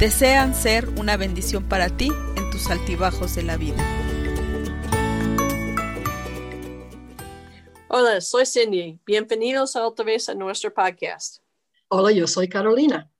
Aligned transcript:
desean 0.00 0.54
ser 0.54 0.88
una 0.98 1.18
bendición 1.18 1.68
para 1.68 1.94
ti 1.94 2.10
en 2.34 2.50
tus 2.50 2.70
altibajos 2.70 3.34
de 3.34 3.42
la 3.42 3.58
vida. 3.58 3.76
Hola, 7.86 8.22
soy 8.22 8.46
Cindy. 8.46 8.98
Bienvenidos 9.04 9.76
otra 9.76 10.06
vez 10.06 10.30
a 10.30 10.34
nuestro 10.34 10.72
podcast. 10.72 11.42
Hola, 11.88 12.12
yo 12.12 12.26
soy 12.26 12.48
Carolina. 12.48 13.12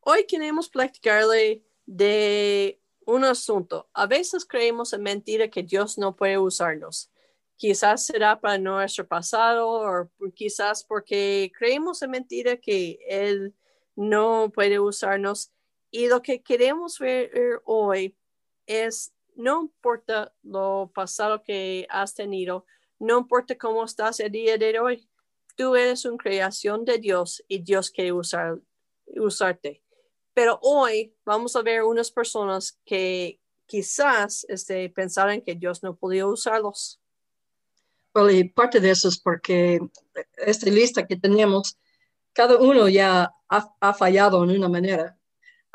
Hoy 0.00 0.24
queremos 0.24 0.70
platicarle 0.70 1.62
de 1.84 2.80
un 3.04 3.24
asunto. 3.24 3.90
A 3.92 4.06
veces 4.06 4.46
creemos 4.46 4.94
en 4.94 5.02
mentira 5.02 5.50
que 5.50 5.62
Dios 5.62 5.98
no 5.98 6.16
puede 6.16 6.38
usarnos. 6.38 7.10
Quizás 7.56 8.06
será 8.06 8.40
para 8.40 8.56
nuestro 8.56 9.06
pasado 9.06 9.68
o 9.68 10.08
quizás 10.34 10.82
porque 10.82 11.52
creemos 11.54 12.00
en 12.00 12.12
mentira 12.12 12.56
que 12.56 12.98
Él 13.06 13.54
no 13.94 14.50
puede 14.54 14.80
usarnos 14.80 15.52
y 15.96 16.08
lo 16.08 16.20
que 16.20 16.42
queremos 16.42 16.98
ver 16.98 17.62
hoy 17.64 18.14
es, 18.66 19.14
no 19.34 19.62
importa 19.62 20.34
lo 20.42 20.90
pasado 20.94 21.42
que 21.42 21.86
has 21.88 22.14
tenido, 22.14 22.66
no 22.98 23.20
importa 23.20 23.56
cómo 23.56 23.82
estás 23.82 24.20
el 24.20 24.30
día 24.30 24.58
de 24.58 24.78
hoy, 24.78 25.08
tú 25.56 25.74
eres 25.74 26.04
una 26.04 26.18
creación 26.18 26.84
de 26.84 26.98
Dios 26.98 27.42
y 27.48 27.60
Dios 27.60 27.90
quiere 27.90 28.12
usar, 28.12 28.58
usarte. 29.06 29.82
Pero 30.34 30.58
hoy 30.60 31.16
vamos 31.24 31.56
a 31.56 31.62
ver 31.62 31.82
unas 31.82 32.10
personas 32.10 32.78
que 32.84 33.40
quizás 33.64 34.44
este, 34.50 34.90
pensaran 34.90 35.40
que 35.40 35.54
Dios 35.54 35.82
no 35.82 35.96
podía 35.96 36.26
usarlos. 36.26 37.00
Bueno, 38.12 38.32
y 38.32 38.44
parte 38.44 38.80
de 38.80 38.90
eso 38.90 39.08
es 39.08 39.18
porque 39.18 39.80
esta 40.36 40.68
lista 40.68 41.06
que 41.06 41.16
tenemos, 41.16 41.78
cada 42.34 42.58
uno 42.58 42.86
ya 42.86 43.32
ha, 43.48 43.74
ha 43.80 43.94
fallado 43.94 44.44
en 44.44 44.50
una 44.50 44.68
manera 44.68 45.15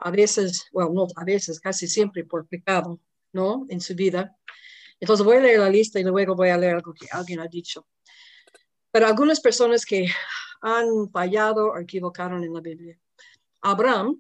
a 0.04 0.10
veces, 0.10 0.68
bueno, 0.74 0.92
no 0.94 1.08
a 1.16 1.24
veces, 1.24 1.60
casi 1.60 1.88
siempre 1.88 2.26
por 2.26 2.48
pecado, 2.48 3.00
¿no? 3.34 3.68
En 3.70 3.80
su 3.80 3.94
vida. 3.94 4.36
Entonces 5.00 5.24
voy 5.24 5.38
a 5.38 5.42
leer 5.42 5.60
la 5.60 5.70
lista 5.70 6.00
y 6.00 6.04
luego 6.04 6.36
voy 6.36 6.50
a 6.50 6.58
leer 6.58 6.76
algo 6.76 6.94
que 6.94 7.08
alguien 7.12 7.40
ha 7.40 7.48
dicho. 7.48 7.88
Pero 8.92 9.06
algunas 9.06 9.40
personas 9.40 9.86
que 9.86 10.08
han 10.62 11.10
fallado 11.12 11.68
o 11.68 11.78
equivocaron 11.78 12.44
en 12.44 12.54
la 12.54 12.62
Biblia. 12.62 13.00
Abraham, 13.62 14.20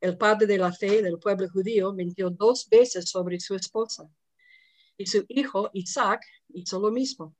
el 0.00 0.16
padre 0.16 0.46
de 0.46 0.58
la 0.58 0.72
fe 0.72 1.02
del 1.02 1.18
pueblo 1.18 1.48
judío, 1.48 1.92
mintió 1.92 2.30
dos 2.30 2.68
veces 2.68 3.10
sobre 3.10 3.40
su 3.40 3.56
esposa. 3.56 4.08
Y 4.96 5.06
su 5.06 5.24
hijo 5.28 5.70
Isaac 5.72 6.22
hizo 6.50 6.78
lo 6.78 6.92
mismo. 6.92 7.34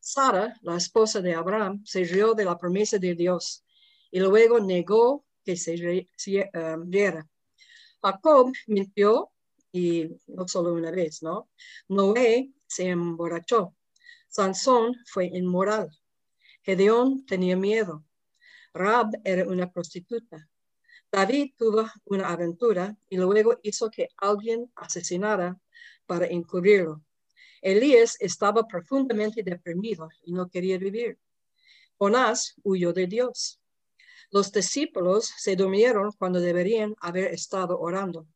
Sara, 0.00 0.54
la 0.62 0.76
esposa 0.76 1.20
de 1.20 1.34
Abraham, 1.34 1.84
se 1.84 2.02
rió 2.04 2.34
de 2.34 2.44
la 2.44 2.58
promesa 2.58 2.98
de 2.98 3.14
Dios 3.14 3.64
y 4.10 4.20
luego 4.20 4.60
negó 4.60 5.25
que 5.46 5.56
se 5.56 5.76
viera. 6.84 7.20
Um, 7.20 7.28
Jacob 8.02 8.52
mintió 8.66 9.30
y 9.72 10.08
no 10.26 10.48
solo 10.48 10.74
una 10.74 10.90
vez, 10.90 11.22
¿no? 11.22 11.48
Noé 11.88 12.52
se 12.66 12.88
emborrachó. 12.88 13.76
Sansón 14.28 14.96
fue 15.06 15.26
inmoral. 15.26 15.88
Gedeón 16.62 17.24
tenía 17.24 17.56
miedo. 17.56 18.04
Rab 18.74 19.10
era 19.24 19.48
una 19.48 19.70
prostituta. 19.70 20.48
David 21.12 21.54
tuvo 21.56 21.88
una 22.06 22.28
aventura 22.28 22.96
y 23.08 23.16
luego 23.16 23.58
hizo 23.62 23.88
que 23.88 24.08
alguien 24.16 24.70
asesinara 24.74 25.58
para 26.06 26.26
encubrirlo. 26.26 27.02
Elías 27.62 28.16
estaba 28.20 28.66
profundamente 28.66 29.42
deprimido 29.44 30.08
y 30.24 30.32
no 30.32 30.48
quería 30.48 30.76
vivir. 30.76 31.18
Jonás 31.98 32.54
huyó 32.64 32.92
de 32.92 33.06
Dios. 33.06 33.60
Los 34.30 34.52
discípulos 34.52 35.32
se 35.36 35.56
durmieron 35.56 36.12
cuando 36.12 36.40
deberían 36.40 36.94
haber 37.00 37.32
estado 37.32 37.78
orando. 37.78 38.26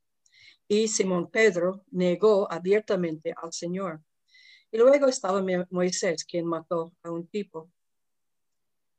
Y 0.69 0.89
Simón 0.89 1.31
Pedro 1.31 1.85
negó 1.91 2.51
abiertamente 2.51 3.35
al 3.37 3.53
Señor. 3.53 4.01
Y 4.71 4.79
luego 4.79 5.07
estaba 5.09 5.45
Moisés, 5.71 6.25
quien 6.25 6.47
mató 6.47 6.93
a 7.03 7.11
un 7.11 7.27
tipo. 7.27 7.71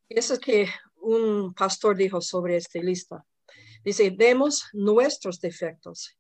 Eso 0.10 0.34
es 0.34 0.40
que 0.40 0.68
un 1.02 1.54
pastor 1.54 1.96
dijo 1.96 2.20
sobre 2.20 2.58
esta 2.58 2.80
lista. 2.80 3.26
Dice, 3.84 4.10
vemos 4.10 4.66
nuestros 4.74 5.40
defectos, 5.40 6.18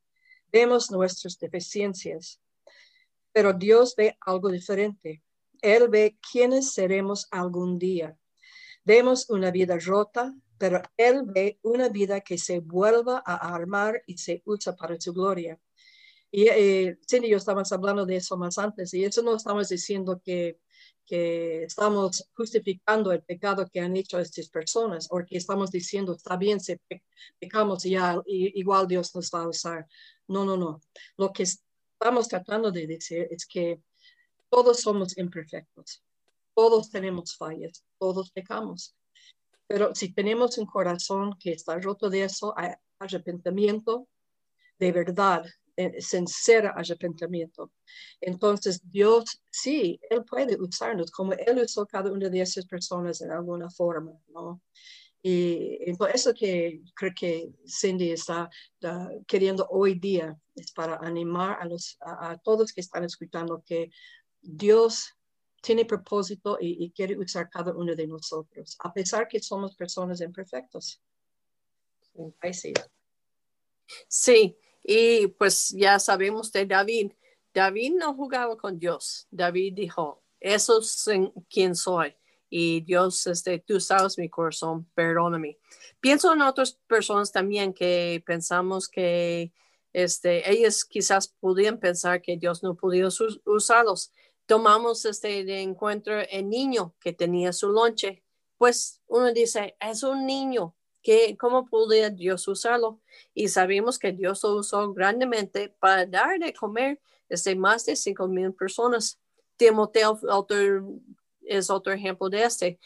vemos 0.51 0.89
nuestras 0.89 1.37
deficiencias, 1.37 2.41
pero 3.31 3.53
Dios 3.53 3.93
ve 3.95 4.17
algo 4.21 4.49
diferente. 4.49 5.21
Él 5.61 5.89
ve 5.89 6.17
quiénes 6.31 6.73
seremos 6.73 7.27
algún 7.29 7.77
día. 7.77 8.17
Vemos 8.83 9.29
una 9.29 9.51
vida 9.51 9.77
rota, 9.77 10.33
pero 10.61 10.79
Él 10.95 11.23
ve 11.25 11.57
una 11.63 11.89
vida 11.89 12.21
que 12.21 12.37
se 12.37 12.59
vuelva 12.59 13.23
a 13.25 13.55
armar 13.55 14.03
y 14.05 14.19
se 14.19 14.43
usa 14.45 14.75
para 14.75 15.01
su 15.01 15.11
gloria. 15.11 15.59
Y 16.29 16.49
eh, 16.49 16.99
Cindy 17.09 17.25
y 17.25 17.31
yo 17.31 17.37
estábamos 17.37 17.71
hablando 17.71 18.05
de 18.05 18.17
eso 18.17 18.37
más 18.37 18.59
antes, 18.59 18.93
y 18.93 19.03
eso 19.03 19.23
no 19.23 19.35
estamos 19.35 19.69
diciendo 19.69 20.21
que, 20.23 20.59
que 21.03 21.63
estamos 21.63 22.29
justificando 22.35 23.11
el 23.11 23.23
pecado 23.23 23.67
que 23.73 23.79
han 23.79 23.97
hecho 23.97 24.19
estas 24.19 24.49
personas, 24.49 25.07
o 25.09 25.25
que 25.25 25.37
estamos 25.37 25.71
diciendo, 25.71 26.13
está 26.13 26.37
bien, 26.37 26.59
si 26.59 26.77
pecamos 27.39 27.81
ya, 27.81 28.21
igual 28.27 28.87
Dios 28.87 29.15
nos 29.15 29.31
va 29.31 29.41
a 29.41 29.47
usar. 29.47 29.87
No, 30.27 30.45
no, 30.45 30.57
no. 30.57 30.79
Lo 31.17 31.33
que 31.33 31.41
estamos 31.41 32.27
tratando 32.27 32.71
de 32.71 32.85
decir 32.85 33.27
es 33.31 33.47
que 33.47 33.81
todos 34.47 34.79
somos 34.79 35.17
imperfectos, 35.17 36.03
todos 36.53 36.91
tenemos 36.91 37.35
fallas, 37.35 37.83
todos 37.97 38.29
pecamos. 38.29 38.95
Pero 39.71 39.95
si 39.95 40.13
tenemos 40.13 40.57
un 40.57 40.65
corazón 40.65 41.37
que 41.39 41.53
está 41.53 41.79
roto 41.79 42.09
de 42.09 42.25
eso, 42.25 42.53
hay 42.57 42.73
arrepentimiento 42.99 44.09
de 44.77 44.91
verdad, 44.91 45.45
eh, 45.77 46.01
sincero 46.01 46.73
arrepentimiento. 46.75 47.71
Entonces 48.19 48.81
Dios 48.83 49.41
sí, 49.49 49.97
Él 50.09 50.25
puede 50.25 50.59
usarnos 50.59 51.09
como 51.09 51.31
Él 51.31 51.59
usó 51.63 51.85
cada 51.85 52.11
una 52.11 52.27
de 52.27 52.41
esas 52.41 52.65
personas 52.65 53.21
en 53.21 53.31
alguna 53.31 53.69
forma, 53.69 54.11
¿no? 54.27 54.61
Y, 55.23 55.93
por 55.93 56.09
eso 56.09 56.33
que 56.33 56.81
creo 56.93 57.13
que 57.15 57.49
Cindy 57.65 58.11
está 58.11 58.49
queriendo 59.25 59.67
hoy 59.69 59.97
día 59.99 60.37
es 60.53 60.73
para 60.73 60.97
animar 60.97 61.57
a, 61.61 61.65
los, 61.65 61.95
a, 62.01 62.31
a 62.31 62.37
todos 62.39 62.73
que 62.73 62.81
están 62.81 63.05
escuchando 63.05 63.63
que 63.65 63.89
Dios 64.41 65.13
tiene 65.61 65.85
propósito 65.85 66.57
y, 66.59 66.91
quiere 66.91 67.17
usar 67.17 67.49
cada 67.49 67.71
uno 67.73 67.95
de 67.95 68.07
nosotros, 68.07 68.75
a 68.79 68.91
pesar 68.91 69.27
que 69.27 69.39
somos 69.39 69.75
personas 69.75 70.19
imperfectas. 70.21 70.99
Sí. 72.51 72.73
sí, 74.07 74.57
y 74.83 75.27
pues 75.27 75.69
ya 75.69 75.99
sabemos 75.99 76.51
de 76.51 76.65
David. 76.65 77.13
David 77.53 77.93
no 77.97 78.13
jugaba 78.13 78.57
con 78.57 78.77
Dios. 78.77 79.27
David 79.31 79.73
dijo, 79.75 80.23
eso 80.39 80.79
es 80.79 81.07
quien 81.49 81.75
soy. 81.75 82.15
Y 82.49 82.81
Dios, 82.81 83.27
este, 83.27 83.59
tú 83.59 83.79
sabes 83.79 84.17
mi 84.17 84.27
corazón, 84.27 84.89
perdóname. 84.93 85.57
Pienso 86.01 86.33
en 86.33 86.41
otras 86.41 86.73
personas 86.87 87.31
también 87.31 87.73
que 87.73 88.21
pensamos 88.25 88.89
que 88.89 89.53
este, 89.93 90.49
ellas 90.51 90.83
quizás 90.83 91.29
podían 91.29 91.79
pensar 91.79 92.21
que 92.21 92.35
Dios 92.35 92.61
no 92.61 92.75
podía 92.75 93.07
usarlos 93.45 94.11
tomamos 94.51 95.05
este 95.05 95.61
encuentro 95.61 96.19
el 96.29 96.49
niño 96.49 96.93
que 96.99 97.13
tenía 97.13 97.53
su 97.53 97.69
lonche, 97.69 98.21
pues 98.57 99.01
uno 99.07 99.31
dice, 99.31 99.77
es 99.79 100.03
un 100.03 100.25
niño, 100.25 100.75
que 101.01 101.37
¿cómo 101.37 101.67
podía 101.67 102.09
Dios 102.09 102.49
usarlo? 102.49 102.99
Y 103.33 103.47
sabemos 103.47 103.97
que 103.97 104.11
Dios 104.11 104.43
lo 104.43 104.57
usó 104.57 104.91
grandemente 104.91 105.69
para 105.79 106.05
dar 106.05 106.37
de 106.37 106.51
comer 106.51 106.99
este, 107.29 107.55
más 107.55 107.85
de 107.85 107.95
cinco 107.95 108.27
mil 108.27 108.53
personas. 108.53 109.21
Timoteo 109.55 110.19
es 111.43 111.69
otro 111.69 111.93
ejemplo 111.93 112.27
de 112.27 112.43
este. 112.43 112.77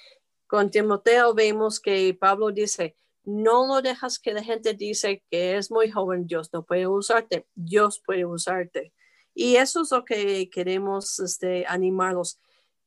Con 0.45 0.69
Timoteo 0.69 1.33
vemos 1.33 1.79
que 1.79 2.13
Pablo 2.13 2.51
dice, 2.51 2.95
no 3.23 3.65
lo 3.65 3.81
dejas 3.81 4.19
que 4.19 4.33
la 4.33 4.43
gente 4.43 4.75
dice 4.75 5.23
que 5.31 5.57
es 5.57 5.71
muy 5.71 5.89
joven, 5.89 6.27
Dios 6.27 6.53
no 6.53 6.63
puede 6.63 6.85
usarte, 6.85 7.47
Dios 7.55 8.03
puede 8.05 8.23
usarte. 8.23 8.93
Y 9.35 9.57
eso 9.57 9.81
es 9.81 9.91
lo 9.91 10.05
que 10.05 10.49
queremos 10.49 11.19
este, 11.19 11.65
animarlos. 11.67 12.39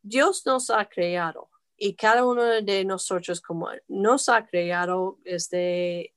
Dios 0.02 0.44
nos 0.46 0.70
ha 0.70 0.88
creado 0.88 1.50
y 1.76 1.94
cada 1.94 2.24
uno 2.24 2.42
de 2.42 2.84
nosotros 2.84 3.40
como 3.40 3.68
nos 3.86 4.28
ha 4.28 4.44
creado, 4.46 5.18
este, 5.24 6.14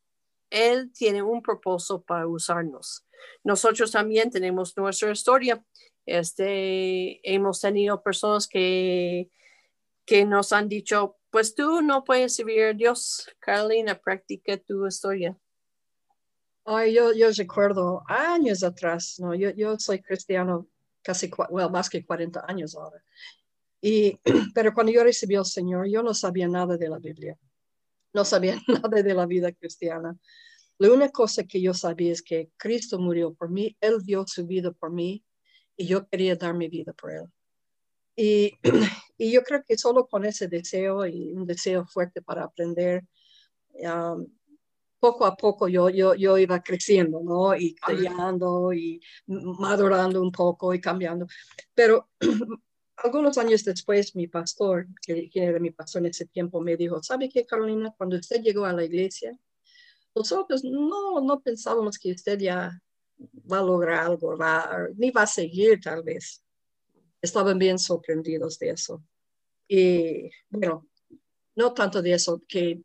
Él 0.49 0.91
tiene 0.91 1.21
un 1.21 1.41
propósito 1.41 2.01
para 2.01 2.27
usarnos. 2.27 3.05
Nosotros 3.43 3.91
también 3.91 4.31
tenemos 4.31 4.75
nuestra 4.75 5.11
historia. 5.11 5.63
Este, 6.05 7.19
hemos 7.29 7.61
tenido 7.61 8.01
personas 8.01 8.47
que, 8.47 9.29
que 10.05 10.25
nos 10.25 10.51
han 10.51 10.67
dicho, 10.67 11.17
pues 11.29 11.53
tú 11.53 11.81
no 11.83 12.03
puedes 12.03 12.35
servir 12.35 12.63
a 12.63 12.73
Dios. 12.73 13.29
Carolina, 13.39 13.99
practica 13.99 14.57
tu 14.57 14.87
historia. 14.87 15.37
Ay, 16.65 16.93
yo, 16.93 17.13
yo 17.13 17.29
recuerdo 17.31 18.03
años 18.07 18.63
atrás, 18.63 19.15
¿no? 19.19 19.33
Yo, 19.33 19.49
yo 19.51 19.79
soy 19.79 20.01
cristiano 20.01 20.67
casi, 21.01 21.29
well, 21.49 21.71
más 21.71 21.89
que 21.89 22.05
40 22.05 22.45
años 22.47 22.75
ahora. 22.75 23.03
Y, 23.81 24.19
pero 24.53 24.73
cuando 24.73 24.91
yo 24.91 25.03
recibí 25.03 25.35
al 25.35 25.45
Señor, 25.45 25.87
yo 25.87 26.03
no 26.03 26.13
sabía 26.13 26.47
nada 26.47 26.77
de 26.77 26.89
la 26.89 26.99
Biblia. 26.99 27.37
No 28.13 28.23
sabía 28.25 28.55
nada 28.67 29.01
de 29.01 29.13
la 29.13 29.25
vida 29.25 29.51
cristiana. 29.51 30.17
La 30.77 30.91
única 30.91 31.11
cosa 31.11 31.43
que 31.43 31.61
yo 31.61 31.73
sabía 31.73 32.11
es 32.11 32.21
que 32.21 32.51
Cristo 32.57 32.99
murió 32.99 33.33
por 33.33 33.49
mí, 33.49 33.75
Él 33.81 34.01
dio 34.03 34.25
su 34.27 34.45
vida 34.45 34.71
por 34.71 34.91
mí 34.91 35.23
y 35.77 35.87
yo 35.87 36.07
quería 36.07 36.35
dar 36.35 36.53
mi 36.53 36.69
vida 36.69 36.93
por 36.93 37.11
Él. 37.11 37.25
Y, 38.15 38.53
y 39.17 39.31
yo 39.31 39.43
creo 39.43 39.63
que 39.67 39.77
solo 39.77 40.07
con 40.07 40.25
ese 40.25 40.47
deseo 40.47 41.05
y 41.07 41.33
un 41.33 41.45
deseo 41.45 41.85
fuerte 41.85 42.21
para 42.21 42.43
aprender, 42.43 43.03
um, 43.73 44.27
poco 45.01 45.25
a 45.25 45.35
poco 45.35 45.67
yo, 45.67 45.89
yo, 45.89 46.13
yo 46.13 46.37
iba 46.37 46.61
creciendo, 46.61 47.21
¿no? 47.23 47.55
Y 47.55 47.73
cambiando 47.73 48.71
y 48.71 49.01
madurando 49.25 50.21
un 50.21 50.31
poco 50.31 50.75
y 50.75 50.79
cambiando. 50.79 51.25
Pero 51.73 52.11
algunos 52.97 53.37
años 53.39 53.63
después, 53.63 54.15
mi 54.15 54.27
pastor, 54.27 54.87
que, 55.01 55.29
era 55.33 55.59
mi 55.59 55.71
pastor 55.71 56.03
en 56.03 56.11
ese 56.11 56.27
tiempo, 56.27 56.61
me 56.61 56.77
dijo, 56.77 57.01
¿sabe 57.01 57.29
qué, 57.29 57.47
Carolina? 57.47 57.91
Cuando 57.97 58.15
usted 58.15 58.43
llegó 58.43 58.63
a 58.63 58.73
la 58.73 58.85
iglesia, 58.85 59.35
nosotros 60.13 60.63
no, 60.63 61.19
no 61.19 61.41
pensábamos 61.41 61.97
que 61.97 62.11
usted 62.11 62.37
ya 62.37 62.79
va 63.51 63.57
a 63.57 63.63
lograr 63.63 64.03
algo, 64.05 64.37
va, 64.37 64.87
ni 64.97 65.09
va 65.09 65.23
a 65.23 65.27
seguir 65.27 65.81
tal 65.81 66.03
vez. 66.03 66.43
Estaban 67.19 67.57
bien 67.57 67.79
sorprendidos 67.79 68.59
de 68.59 68.69
eso. 68.69 69.03
Y 69.67 70.29
bueno, 70.49 70.87
no 71.55 71.73
tanto 71.73 72.03
de 72.03 72.13
eso, 72.13 72.39
que 72.47 72.83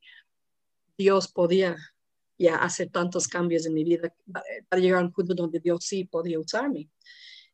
Dios 0.96 1.28
podía 1.28 1.76
ya 2.38 2.56
hacer 2.56 2.90
tantos 2.90 3.28
cambios 3.28 3.66
en 3.66 3.74
mi 3.74 3.84
vida 3.84 4.14
para 4.68 4.82
llegar 4.82 5.00
a 5.00 5.04
un 5.04 5.12
punto 5.12 5.34
donde 5.34 5.60
Dios 5.60 5.84
sí 5.84 6.04
podía 6.04 6.38
usarme. 6.38 6.88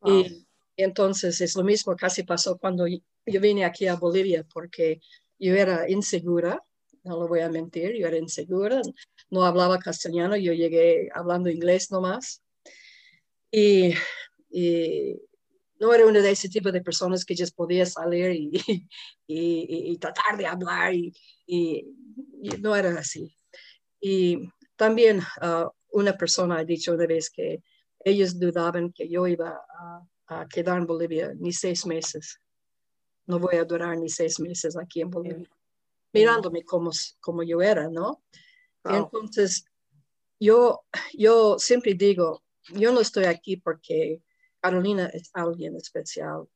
Y 0.05 0.47
entonces 0.77 1.41
es 1.41 1.55
lo 1.55 1.63
mismo, 1.63 1.95
casi 1.97 2.25
pasó 2.25 2.59
cuando 2.59 2.87
yo 2.89 3.41
vine 3.41 3.65
aquí 3.65 3.87
a 3.87 3.97
Bolivia 3.97 4.45
porque 4.53 5.01
yo 5.39 5.55
era 5.55 5.89
insegura, 5.89 6.63
no 7.05 7.19
lo 7.19 7.29
voy 7.29 7.41
a 7.41 7.49
mentir, 7.49 7.95
yo 7.95 8.07
era 8.07 8.17
insegura, 8.17 8.81
no 9.31 9.45
hablaba 9.45 9.79
castellano, 9.79 10.37
yo 10.37 10.53
llegué 10.53 11.09
hablando 11.15 11.51
inglés 11.51 11.91
nomás. 11.91 12.43
Y, 13.51 13.95
y 14.51 15.21
no 15.83 15.93
era 15.93 16.07
una 16.07 16.21
de 16.21 16.31
ese 16.31 16.49
tipo 16.49 16.71
de 16.71 16.81
personas 16.81 17.25
que 17.25 17.35
ya 17.35 17.45
podía 17.55 17.85
salir 17.87 18.31
y, 18.33 18.87
y, 19.27 19.93
y 19.93 19.99
tratar 19.99 20.37
de 20.39 20.47
hablar 20.47 20.95
y, 20.95 21.13
no 22.61 22.75
era 22.77 22.99
así. 22.99 23.37
Y 24.01 24.49
también 24.83 25.21
uh, 25.41 25.71
una 25.93 26.17
persona 26.17 26.59
ha 26.59 26.65
dicho 26.65 26.93
una 26.93 27.07
vez 27.07 27.31
que 27.31 27.63
ellos 28.05 28.41
dudaban 28.41 28.93
que 28.93 29.09
yo 29.09 29.29
iba 29.29 29.65
a, 30.29 30.47
quedar 30.49 30.79
en 30.79 30.87
Bolivia 30.87 31.33
ni 31.39 31.53
seis 31.53 31.87
meses. 31.87 32.41
No 33.27 33.39
voy 33.39 33.57
a 33.57 33.65
durar 33.65 33.97
ni 33.97 34.09
seis 34.09 34.41
meses 34.41 34.77
aquí 34.77 35.01
en 35.03 35.11
Bolivia. 35.11 35.49
Mirándome 36.13 36.65
como, 36.65 36.91
como 37.21 37.45
yo 37.45 37.63
era, 37.63 37.89
¿no? 37.89 38.25
Entonces, 38.83 39.65
yo, 40.41 40.85
yo 41.13 41.59
siempre 41.61 41.95
digo, 41.95 42.43
yo 42.75 42.91
no 42.91 43.01
estoy 43.01 43.27
aquí 43.27 43.59
porque 43.59 44.21
Carolina 44.59 45.07
es 45.13 45.31
alguien 45.33 45.77
especial, 45.77 46.49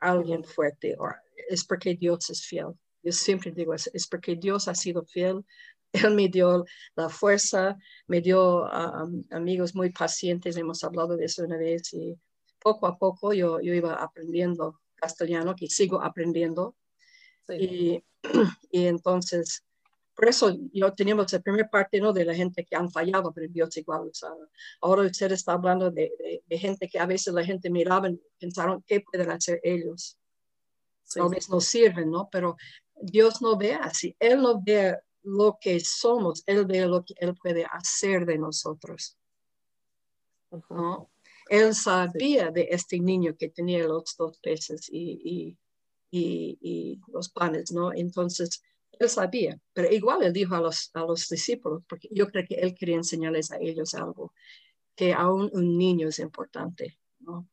alguien 0.00 0.44
fuerte, 0.44 0.96
o 0.98 1.08
es 1.48 1.64
porque 1.64 1.94
Dios 1.94 2.28
es 2.28 2.44
fiel. 2.44 2.74
Yo 3.02 3.12
siempre 3.12 3.52
digo, 3.52 3.72
es, 3.72 3.88
es 3.94 4.06
porque 4.06 4.36
Dios 4.36 4.68
ha 4.68 4.74
sido 4.74 5.02
fiel 5.06 5.46
él 5.92 6.14
me 6.14 6.28
dio 6.28 6.64
la 6.94 7.08
fuerza, 7.08 7.76
me 8.06 8.20
dio 8.20 8.66
amigos 9.32 9.74
muy 9.74 9.90
pacientes, 9.90 10.56
hemos 10.56 10.84
hablado 10.84 11.16
de 11.16 11.24
eso 11.24 11.44
una 11.44 11.56
vez 11.56 11.92
y 11.94 12.16
poco 12.60 12.86
a 12.86 12.96
poco 12.96 13.32
yo, 13.32 13.60
yo 13.60 13.74
iba 13.74 13.94
aprendiendo 13.94 14.80
castellano, 14.94 15.56
que 15.56 15.66
sigo 15.66 16.02
aprendiendo. 16.02 16.76
Y, 17.48 18.04
y, 18.70 18.86
entonces, 18.86 19.64
por 20.14 20.28
eso 20.28 20.56
yo 20.72 20.92
teníamos 20.92 21.32
la 21.32 21.40
primera 21.40 21.68
parte 21.68 22.00
¿no? 22.00 22.12
de 22.12 22.24
la 22.24 22.34
gente 22.34 22.64
que 22.64 22.76
han 22.76 22.90
fallado, 22.90 23.32
pero 23.32 23.50
Dios 23.50 23.76
igual 23.78 24.10
Ahora 24.82 25.02
usted 25.02 25.32
está 25.32 25.54
hablando 25.54 25.90
de, 25.90 26.42
de, 26.46 26.58
gente 26.58 26.88
que 26.88 26.98
a 26.98 27.06
veces 27.06 27.32
la 27.32 27.44
gente 27.44 27.70
miraba 27.70 28.08
y 28.10 28.20
pensaron, 28.38 28.84
¿qué 28.86 29.00
pueden 29.00 29.30
hacer 29.30 29.60
ellos? 29.62 30.18
Tal 31.12 31.28
vez 31.30 31.48
no 31.48 31.60
sirven, 31.60 32.10
¿no? 32.10 32.28
Pero 32.30 32.56
Dios 32.94 33.42
no 33.42 33.56
ve 33.56 33.74
así. 33.74 34.14
Él 34.20 34.42
no 34.42 34.62
ve 34.62 34.96
lo 35.22 35.58
que 35.60 35.80
somos, 35.80 36.42
Él 36.46 36.66
ve 36.66 36.86
lo 36.86 37.04
que 37.04 37.14
Él 37.18 37.34
puede 37.34 37.64
hacer 37.64 38.26
de 38.26 38.38
nosotros. 38.38 39.16
¿no? 40.70 41.10
Él 41.48 41.74
sabía 41.74 42.50
de 42.50 42.68
este 42.70 42.98
niño 42.98 43.36
que 43.36 43.48
tenía 43.48 43.86
los 43.86 44.16
dos 44.16 44.38
peces 44.38 44.88
y, 44.90 45.56
y, 46.12 46.58
y, 46.60 47.00
los 47.12 47.28
panes, 47.28 47.72
¿no? 47.72 47.92
Entonces, 47.92 48.62
Él 48.92 49.08
sabía, 49.08 49.60
pero 49.72 49.90
igual 49.90 50.22
Él 50.22 50.32
dijo 50.32 50.54
a 50.54 50.60
los, 50.60 50.90
a 50.94 51.00
los 51.00 51.28
discípulos, 51.28 51.82
porque 51.88 52.08
yo 52.12 52.28
creo 52.28 52.44
que 52.48 52.54
Él 52.54 52.74
quería 52.74 52.96
enseñarles 52.96 53.50
a 53.50 53.58
ellos 53.60 53.94
algo, 53.94 54.32
que 54.94 55.12
aún 55.12 55.50
un 55.52 55.76
niño 55.76 56.08
es 56.08 56.18
importante, 56.18 56.98
¿no? 57.18 57.48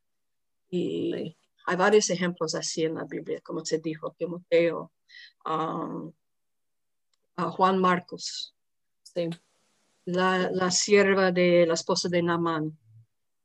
Y 0.69 1.35
hay 1.65 1.75
varios 1.75 2.09
ejemplos 2.09 2.55
así 2.55 2.83
en 2.83 2.95
la 2.95 3.05
Biblia, 3.05 3.41
como 3.41 3.65
se 3.65 3.79
dijo, 3.79 4.15
Timoteo, 4.17 4.91
um, 5.45 6.11
a 7.37 7.51
Juan 7.51 7.79
Marcos. 7.79 8.53
Sí. 9.03 9.29
La, 10.05 10.49
la, 10.51 10.71
sierva 10.71 11.31
de 11.31 11.65
la 11.65 11.75
esposa 11.75 12.09
de 12.09 12.21
Namán. 12.21 12.77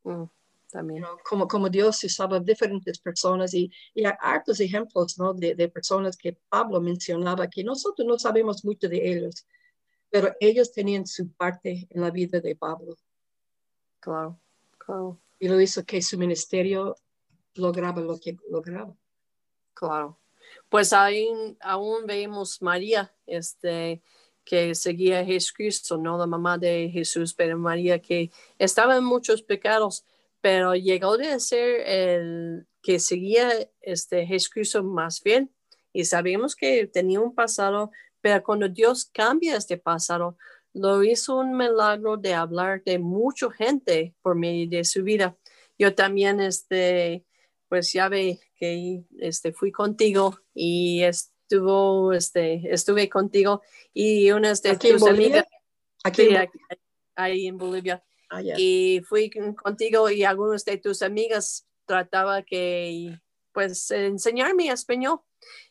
Mm, 0.05 0.25
también. 0.71 1.05
como, 1.29 1.47
como 1.47 1.69
Dios 1.69 2.03
usaba 2.05 2.41
diferentes 2.41 2.99
personas 2.99 3.53
y, 3.55 3.71
y 3.95 4.05
hay 4.05 4.15
hartos 4.21 4.59
ejemplos 4.61 5.19
¿no? 5.19 5.35
de, 5.35 5.55
de, 5.55 5.69
personas 5.69 6.17
que 6.17 6.37
Pablo 6.49 6.81
mencionaba 6.81 7.49
que 7.49 7.63
nosotros 7.63 8.07
no 8.07 8.19
sabemos 8.19 8.65
mucho 8.65 8.89
de 8.89 9.13
ellos, 9.13 9.47
pero 10.11 10.35
ellos 10.41 10.73
tenían 10.73 11.07
su 11.07 11.31
parte 11.33 11.87
en 11.91 12.01
la 12.01 12.11
vida 12.11 12.41
de 12.41 12.57
Pablo. 12.57 12.97
Claro, 14.01 14.41
claro. 14.79 15.21
Y 15.39 15.49
lo 15.49 15.61
hizo 15.61 15.85
que 15.85 16.01
su 16.01 16.17
ministerio 16.17 16.97
lograba 17.55 18.01
lo 18.01 18.19
que 18.19 18.37
lograba. 18.49 18.97
Claro 19.75 20.22
pues 20.73 20.95
aún, 20.95 21.59
aún 21.61 22.07
vemos 22.07 22.63
María, 22.63 23.15
este, 23.27 24.01
que 24.43 24.75
seguía 24.75 25.21
a 25.21 25.25
Jesucristo, 25.25 25.99
no 25.99 26.17
la 26.17 26.27
mamá 26.27 26.57
de 26.57 26.89
Jesús, 26.91 27.35
pero 27.35 27.59
María 27.59 27.99
que 27.99 28.31
estaba 28.59 28.97
en 28.97 29.05
muchos 29.05 29.43
pecados, 29.43 30.07
pero 30.41 30.75
llegó 30.75 31.13
a 31.13 31.39
ser 31.41 31.81
el 31.87 32.67
que 32.81 32.99
seguía 33.01 33.51
este 33.83 34.25
Jesucristo 34.25 34.83
más 34.83 35.23
bien. 35.23 35.55
Y 35.93 36.07
sabemos 36.07 36.57
que 36.57 36.87
tenía 36.87 37.21
un 37.21 37.35
pasado, 37.35 37.91
pero 38.23 38.43
cuando 38.43 38.67
Dios 38.67 39.05
cambia 39.05 39.59
este 39.59 39.77
pasado, 39.77 40.39
lo 40.73 41.05
hizo 41.05 41.37
un 41.37 41.55
milagro 41.55 42.17
de 42.17 42.33
hablar 42.33 42.83
de 42.83 42.99
mucha 42.99 43.51
gente 43.51 44.15
por 44.23 44.37
medio 44.37 44.71
de 44.71 44.85
su 44.85 45.03
vida. 45.03 45.37
Yo 45.79 45.95
también, 45.95 46.41
este, 46.41 47.27
pues 47.73 47.91
ya 47.91 48.11
ve 48.11 48.39
que 48.55 49.03
este, 49.19 49.55
fui 49.55 49.73
contigo 49.73 50.39
y 50.53 51.05
estuvo, 51.05 52.13
este, 52.13 52.61
estuve 52.71 53.09
contigo 53.09 53.63
y 53.95 54.31
unas 54.31 54.61
de 54.61 54.77
tus 54.77 55.03
amigas. 55.07 55.47
Aquí, 56.05 56.29
ahí 57.17 57.47
en 57.47 57.57
Bolivia. 57.57 58.05
Ah, 58.29 58.43
y 58.43 59.01
fui 59.09 59.31
contigo 59.55 60.11
y 60.11 60.23
algunos 60.23 60.67
de 60.67 60.77
tus 60.77 61.01
amigas 61.01 61.67
trataba 61.87 62.43
que, 62.43 63.19
pues, 63.55 63.91
enseñarme 63.91 64.69
español. 64.69 65.21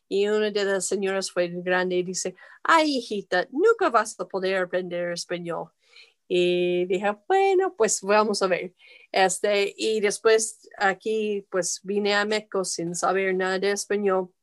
Y 0.09 0.27
una 0.27 0.49
de 0.49 0.65
las 0.65 0.87
señoras 0.87 1.29
fue 1.29 1.49
grande 1.49 1.97
y 1.97 2.03
dice, 2.03 2.35
ay, 2.63 2.97
hijita, 2.97 3.47
nunca 3.51 3.91
vas 3.91 4.19
a 4.19 4.27
poder 4.27 4.57
aprender 4.57 5.11
español. 5.11 5.69
Y 6.33 6.85
dije, 6.85 7.13
bueno, 7.27 7.75
pues 7.75 7.99
vamos 8.01 8.41
a 8.41 8.47
ver. 8.47 8.73
Este, 9.11 9.73
y 9.75 9.99
después 9.99 10.69
aquí, 10.77 11.45
pues 11.51 11.81
vine 11.83 12.15
a 12.15 12.23
México 12.23 12.63
sin 12.63 12.95
saber 12.95 13.35
nada 13.35 13.59
de 13.59 13.71
español. 13.71 14.33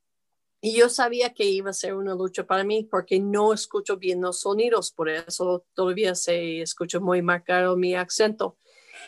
Y 0.60 0.76
yo 0.76 0.90
sabía 0.90 1.32
que 1.32 1.44
iba 1.44 1.70
a 1.70 1.72
ser 1.72 1.94
una 1.94 2.14
lucha 2.14 2.46
para 2.46 2.62
mí 2.62 2.84
porque 2.84 3.18
no 3.18 3.54
escucho 3.54 3.96
bien 3.96 4.20
los 4.20 4.40
sonidos, 4.40 4.92
por 4.92 5.08
eso 5.08 5.64
todavía 5.72 6.14
se 6.14 6.60
escucha 6.60 7.00
muy 7.00 7.22
marcado 7.22 7.74
mi 7.74 7.94
acento. 7.94 8.58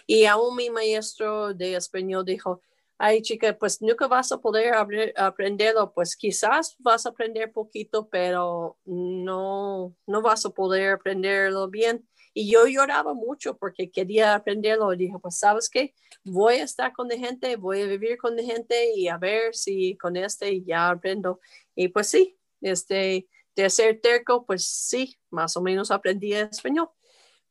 Y 0.07 0.25
aún 0.25 0.57
mi 0.57 0.71
maestro 0.71 1.53
de 1.53 1.75
español 1.75 2.25
dijo, 2.25 2.63
ay 2.97 3.21
chica, 3.21 3.59
pues 3.59 3.83
nunca 3.83 4.09
vas 4.09 4.33
a 4.33 4.41
poder 4.41 4.73
aprenderlo, 5.17 5.93
pues 5.93 6.17
quizás 6.17 6.77
vas 6.79 7.05
a 7.05 7.11
aprender 7.11 7.53
poquito, 7.53 8.09
pero 8.09 8.79
no, 8.87 9.95
no 10.07 10.23
vas 10.23 10.47
a 10.47 10.51
poder 10.51 10.93
aprenderlo 10.95 11.69
bien. 11.69 12.09
Y 12.33 12.51
yo 12.51 12.67
lloraba 12.67 13.15
mucho 13.15 13.57
porque 13.57 13.91
quería 13.91 14.35
aprenderlo. 14.35 14.91
Dije, 14.91 15.15
pues 15.21 15.39
sabes 15.39 15.69
qué, 15.69 15.95
voy 16.25 16.57
a 16.57 16.65
estar 16.65 16.93
con 16.93 17.09
la 17.09 17.17
gente, 17.17 17.57
voy 17.57 17.83
a 17.83 17.87
vivir 17.87 18.19
con 18.19 18.37
la 18.37 18.43
gente 18.43 18.93
y 18.95 19.09
a 19.09 19.19
ver 19.19 19.55
si 19.55 19.97
con 19.97 20.17
este 20.17 20.63
ya 20.63 20.91
aprendo. 20.91 21.41
Y 21.75 21.89
pues 21.89 22.09
sí, 22.09 22.39
este, 22.61 23.29
de 23.57 23.71
ser 23.71 24.01
terco, 24.01 24.47
pues 24.47 24.65
sí, 24.65 25.19
más 25.31 25.57
o 25.57 25.63
menos 25.63 25.91
aprendí 25.91 26.33
español. 26.33 26.91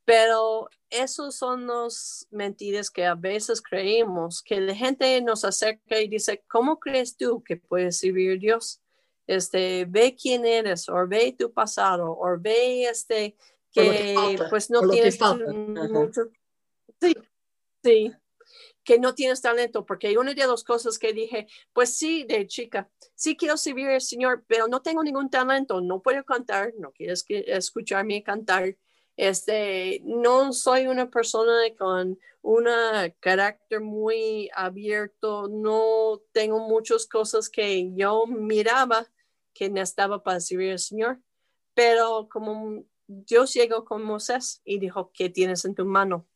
Pero 0.04 0.68
esos 0.88 1.36
son 1.36 1.66
los 1.66 2.26
mentiras 2.30 2.90
que 2.90 3.06
a 3.06 3.14
veces 3.14 3.62
creemos, 3.62 4.42
que 4.42 4.60
la 4.60 4.74
gente 4.74 5.20
nos 5.22 5.44
acerca 5.44 6.00
y 6.00 6.08
dice, 6.08 6.42
¿cómo 6.48 6.80
crees 6.80 7.16
tú 7.16 7.42
que 7.44 7.56
puedes 7.56 7.98
servir 7.98 8.40
Dios? 8.40 8.80
Este, 9.26 9.84
ve 9.84 10.16
quién 10.20 10.44
eres, 10.44 10.88
o 10.88 11.06
ve 11.06 11.36
tu 11.38 11.52
pasado, 11.52 12.10
o 12.18 12.36
ve 12.40 12.84
este, 12.88 13.36
que, 13.72 14.38
pues 14.50 14.70
no 14.70 14.88
tienes 14.88 15.18
mucho. 15.90 16.22
Sí, 17.00 17.14
sí, 17.82 18.12
que 18.84 18.98
no 18.98 19.14
tienes 19.14 19.40
talento, 19.40 19.86
porque 19.86 20.16
una 20.18 20.34
de 20.34 20.46
las 20.46 20.64
cosas 20.64 20.98
que 20.98 21.12
dije, 21.12 21.46
pues 21.72 21.96
sí, 21.96 22.24
de 22.24 22.46
chica, 22.46 22.90
sí 23.14 23.36
quiero 23.36 23.56
servir 23.56 23.88
al 23.88 24.00
Señor, 24.00 24.44
pero 24.46 24.68
no 24.68 24.82
tengo 24.82 25.02
ningún 25.02 25.30
talento, 25.30 25.80
no 25.80 26.02
puedo 26.02 26.24
cantar, 26.24 26.72
no 26.78 26.92
quieres 26.92 27.22
que, 27.22 27.44
escucharme 27.46 28.22
cantar 28.22 28.76
este, 29.20 30.00
no 30.04 30.50
soy 30.54 30.86
una 30.86 31.10
persona 31.10 31.52
con 31.78 32.18
un 32.40 32.64
carácter 33.20 33.82
muy 33.82 34.48
abierto, 34.54 35.46
no 35.46 36.22
tengo 36.32 36.66
muchas 36.66 37.06
cosas 37.06 37.50
que 37.50 37.92
yo 37.94 38.26
miraba 38.26 39.06
que 39.52 39.68
necesitaba 39.68 40.22
para 40.22 40.40
servir 40.40 40.72
al 40.72 40.78
Señor, 40.78 41.20
pero 41.74 42.30
como 42.30 42.82
Dios 43.12 43.54
llegó 43.54 43.84
con 43.84 44.04
Moisés 44.04 44.60
y 44.64 44.78
dijo, 44.78 45.10
¿qué 45.12 45.30
tienes 45.30 45.64
en 45.64 45.74
tu 45.74 45.84
mano? 45.84 46.28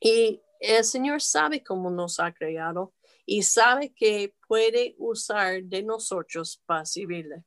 Y 0.00 0.42
el 0.60 0.84
Señor 0.84 1.22
sabe 1.22 1.64
cómo 1.64 1.90
nos 1.90 2.20
ha 2.20 2.32
creado 2.32 2.92
y 3.24 3.42
sabe 3.42 3.94
que 3.94 4.34
puede 4.46 4.94
usar 4.98 5.62
de 5.62 5.82
nosotros 5.82 6.60
para 6.66 6.84
servirle 6.84 7.44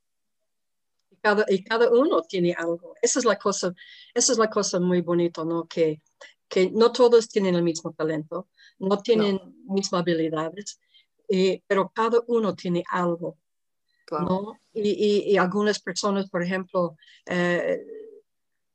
cada, 1.22 1.46
y 1.48 1.64
cada 1.64 1.90
uno 1.92 2.22
tiene 2.24 2.54
algo. 2.58 2.96
Esa 3.02 3.20
es 3.20 3.26
la 3.26 3.38
cosa, 3.38 3.74
esa 4.14 4.32
es 4.32 4.38
la 4.38 4.50
cosa 4.50 4.80
muy 4.80 5.02
bonita, 5.02 5.44
¿no? 5.44 5.68
Que, 5.68 6.02
que 6.48 6.72
no 6.72 6.92
todos 6.92 7.28
tienen 7.28 7.56
el 7.56 7.64
mismo 7.64 7.94
talento, 7.94 8.50
no 8.80 8.98
tienen 9.00 9.40
mismas 9.66 10.02
habilidades, 10.02 10.80
eh, 11.30 11.62
pero 11.68 11.92
cada 11.94 12.22
uno 12.28 12.56
tiene 12.56 12.84
algo. 12.90 13.38
¿no? 14.10 14.58
Y, 14.74 15.34
y, 15.34 15.38
algunas 15.38 15.82
personas, 15.82 16.30
por 16.30 16.42
ejemplo, 16.42 16.96
eh, 17.26 17.86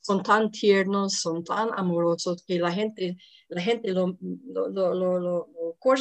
son 0.03 0.23
tan 0.23 0.51
tiernos, 0.51 1.15
son 1.15 1.43
tan 1.43 1.71
amorosos 1.75 2.45
que 2.47 2.59
la 2.59 2.71
gente, 2.71 3.17
la 3.49 3.63
gente 3.63 3.91
lo, 3.93 4.19
lo, 4.21 4.69
lo, 4.69 5.19
lo 5.19 5.49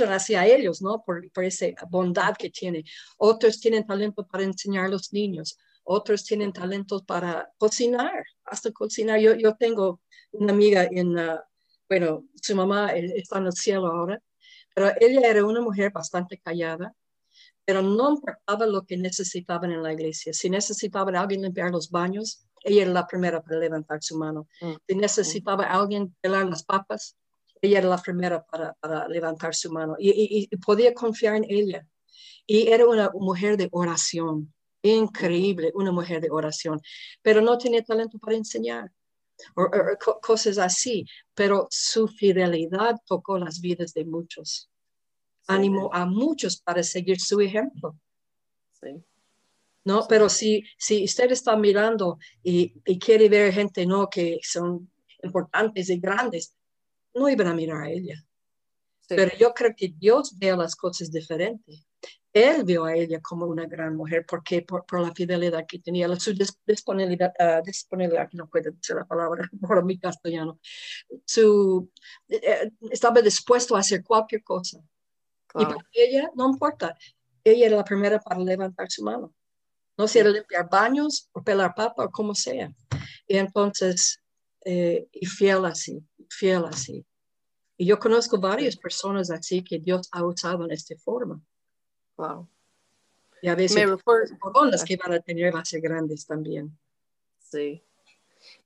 hacia 0.09 0.45
ellos, 0.45 0.81
¿no? 0.81 1.01
Por, 1.03 1.31
por, 1.31 1.45
esa 1.45 1.67
bondad 1.89 2.35
que 2.37 2.49
tiene. 2.49 2.83
Otros 3.17 3.59
tienen 3.61 3.85
talento 3.85 4.27
para 4.27 4.43
enseñar 4.43 4.85
a 4.85 4.89
los 4.89 5.13
niños 5.13 5.57
otros 5.83 6.23
tienen 6.23 6.53
talentos 6.53 7.03
para 7.03 7.51
cocinar, 7.57 8.23
hasta 8.45 8.71
cocinar. 8.71 9.19
Yo, 9.19 9.35
yo 9.35 9.55
tengo 9.55 10.01
una 10.31 10.53
amiga 10.53 10.87
en, 10.89 11.15
bueno, 11.89 12.25
su 12.41 12.55
mamá 12.55 12.91
está 12.91 13.39
en 13.39 13.47
el 13.47 13.53
cielo 13.53 13.87
ahora, 13.87 14.21
pero 14.73 14.91
ella 14.99 15.21
era 15.27 15.45
una 15.45 15.61
mujer 15.61 15.91
bastante 15.91 16.37
callada, 16.37 16.95
pero 17.65 17.81
no 17.81 18.11
importaba 18.11 18.65
lo 18.65 18.85
que 18.85 18.97
necesitaban 18.97 19.71
en 19.71 19.83
la 19.83 19.93
iglesia. 19.93 20.33
Si 20.33 20.49
necesitaba 20.49 21.19
alguien 21.19 21.41
limpiar 21.41 21.71
los 21.71 21.89
baños, 21.89 22.45
ella 22.63 22.83
era 22.83 22.91
la 22.91 23.07
primera 23.07 23.41
para 23.41 23.59
levantar 23.59 24.01
su 24.01 24.17
mano. 24.17 24.47
Mm. 24.61 24.73
Si 24.87 24.95
necesitaba 24.95 25.65
alguien 25.65 26.15
pelar 26.21 26.45
las 26.45 26.63
papas, 26.63 27.17
ella 27.61 27.79
era 27.79 27.89
la 27.89 27.97
primera 27.97 28.43
para, 28.43 28.73
para 28.73 29.07
levantar 29.07 29.53
su 29.53 29.71
mano 29.71 29.95
y, 29.99 30.47
y, 30.51 30.57
podía 30.57 30.93
confiar 30.93 31.35
en 31.35 31.45
ella. 31.47 31.85
Y 32.47 32.67
era 32.69 32.87
una 32.87 33.11
mujer 33.13 33.55
de 33.55 33.69
oración 33.71 34.53
increíble, 34.81 35.71
una 35.75 35.91
mujer 35.91 36.21
de 36.21 36.31
oración, 36.31 36.81
pero 37.21 37.41
no 37.41 37.57
tenía 37.57 37.83
talento 37.83 38.17
para 38.17 38.35
enseñar. 38.35 38.91
O, 39.55 39.69
cosas 40.21 40.57
así, 40.57 41.05
pero 41.33 41.67
su 41.69 42.07
fidelidad 42.07 42.95
tocó 43.05 43.37
las 43.37 43.59
vidas 43.59 43.93
de 43.93 44.05
muchos. 44.05 44.69
Animó 45.47 45.89
a 45.93 46.05
muchos 46.05 46.61
para 46.61 46.83
seguir 46.83 47.19
su 47.19 47.39
ejemplo. 47.41 47.97
Sí. 48.73 49.03
¿No? 49.83 50.05
Pero 50.07 50.29
si, 50.29 50.63
si 50.77 51.03
usted 51.03 51.31
está 51.31 51.55
mirando 51.55 52.19
y, 52.43 52.69
quiere 52.99 53.29
ver 53.29 53.51
gente 53.51 53.85
¿no? 53.85 54.09
que 54.09 54.39
son 54.43 54.91
importantes 55.23 55.89
y 55.89 55.99
grandes, 55.99 56.55
no 57.15 57.27
iban 57.27 57.47
a 57.47 57.53
mirar 57.53 57.83
a 57.83 57.89
ella. 57.89 58.23
Pero 59.07 59.35
yo 59.37 59.53
creo 59.53 59.73
que 59.75 59.93
Dios 59.97 60.37
ve 60.37 60.55
las 60.55 60.75
cosas 60.75 61.11
diferentes 61.11 61.85
él 62.33 62.63
vio 62.63 62.85
a 62.85 62.95
ella 62.95 63.19
como 63.21 63.45
una 63.45 63.65
gran 63.65 63.95
mujer 63.95 64.25
porque 64.27 64.61
por, 64.61 64.85
la 65.01 65.13
fidelidad 65.13 65.65
que 65.67 65.79
tenía, 65.79 66.13
su 66.15 66.33
disponibilidad, 66.65 67.33
uh, 67.39 67.63
disponibilidad, 67.63 68.29
no 68.33 68.47
puedo 68.47 68.71
decir 68.71 68.95
la 68.95 69.05
palabra 69.05 69.49
por 69.61 69.83
mi 69.83 69.99
castellano, 69.99 70.59
su, 71.25 71.89
eh, 72.29 72.71
estaba 72.89 73.21
dispuesto 73.21 73.75
a 73.75 73.79
hacer 73.79 74.03
cualquier 74.03 74.43
cosa. 74.43 74.79
Y 75.53 75.65
para 75.65 75.85
ella, 75.91 76.31
no 76.33 76.49
importa, 76.49 76.97
ella 77.43 77.65
era 77.65 77.75
la 77.75 77.83
primera 77.83 78.19
para 78.19 78.39
levantar 78.39 78.89
su 78.89 79.03
mano. 79.03 79.33
No 79.97 80.07
sé, 80.07 80.23
limpiar 80.23 80.69
baños 80.69 81.29
o 81.33 81.43
pelar 81.43 81.73
papa 81.75 82.05
o 82.05 82.11
como 82.11 82.33
sea. 82.33 82.73
Y 83.27 83.37
entonces, 83.37 84.21
eh, 84.65 85.07
y 85.11 85.25
fiel 85.25 85.65
así, 85.65 86.03
fiel 86.29 86.65
así. 86.65 87.05
Y 87.77 87.85
yo 87.85 87.99
conozco 87.99 88.37
varias 88.39 88.77
personas 88.77 89.31
así 89.31 89.63
que 89.63 89.79
Dios 89.79 90.07
ha 90.11 90.23
usado 90.23 90.65
en 90.65 90.71
esta 90.71 90.95
forma. 90.97 91.41
Wow. 92.17 92.47
Y 93.41 93.47
a 93.47 93.55
veces 93.55 93.87
me 93.87 93.97
las 94.69 94.83
que 94.83 94.97
van 94.97 95.13
a 95.13 95.19
tener 95.19 95.51
van 95.51 95.63
a 95.63 95.65
ser 95.65 95.81
grandes 95.81 96.25
también. 96.27 96.77
Sí. 97.39 97.83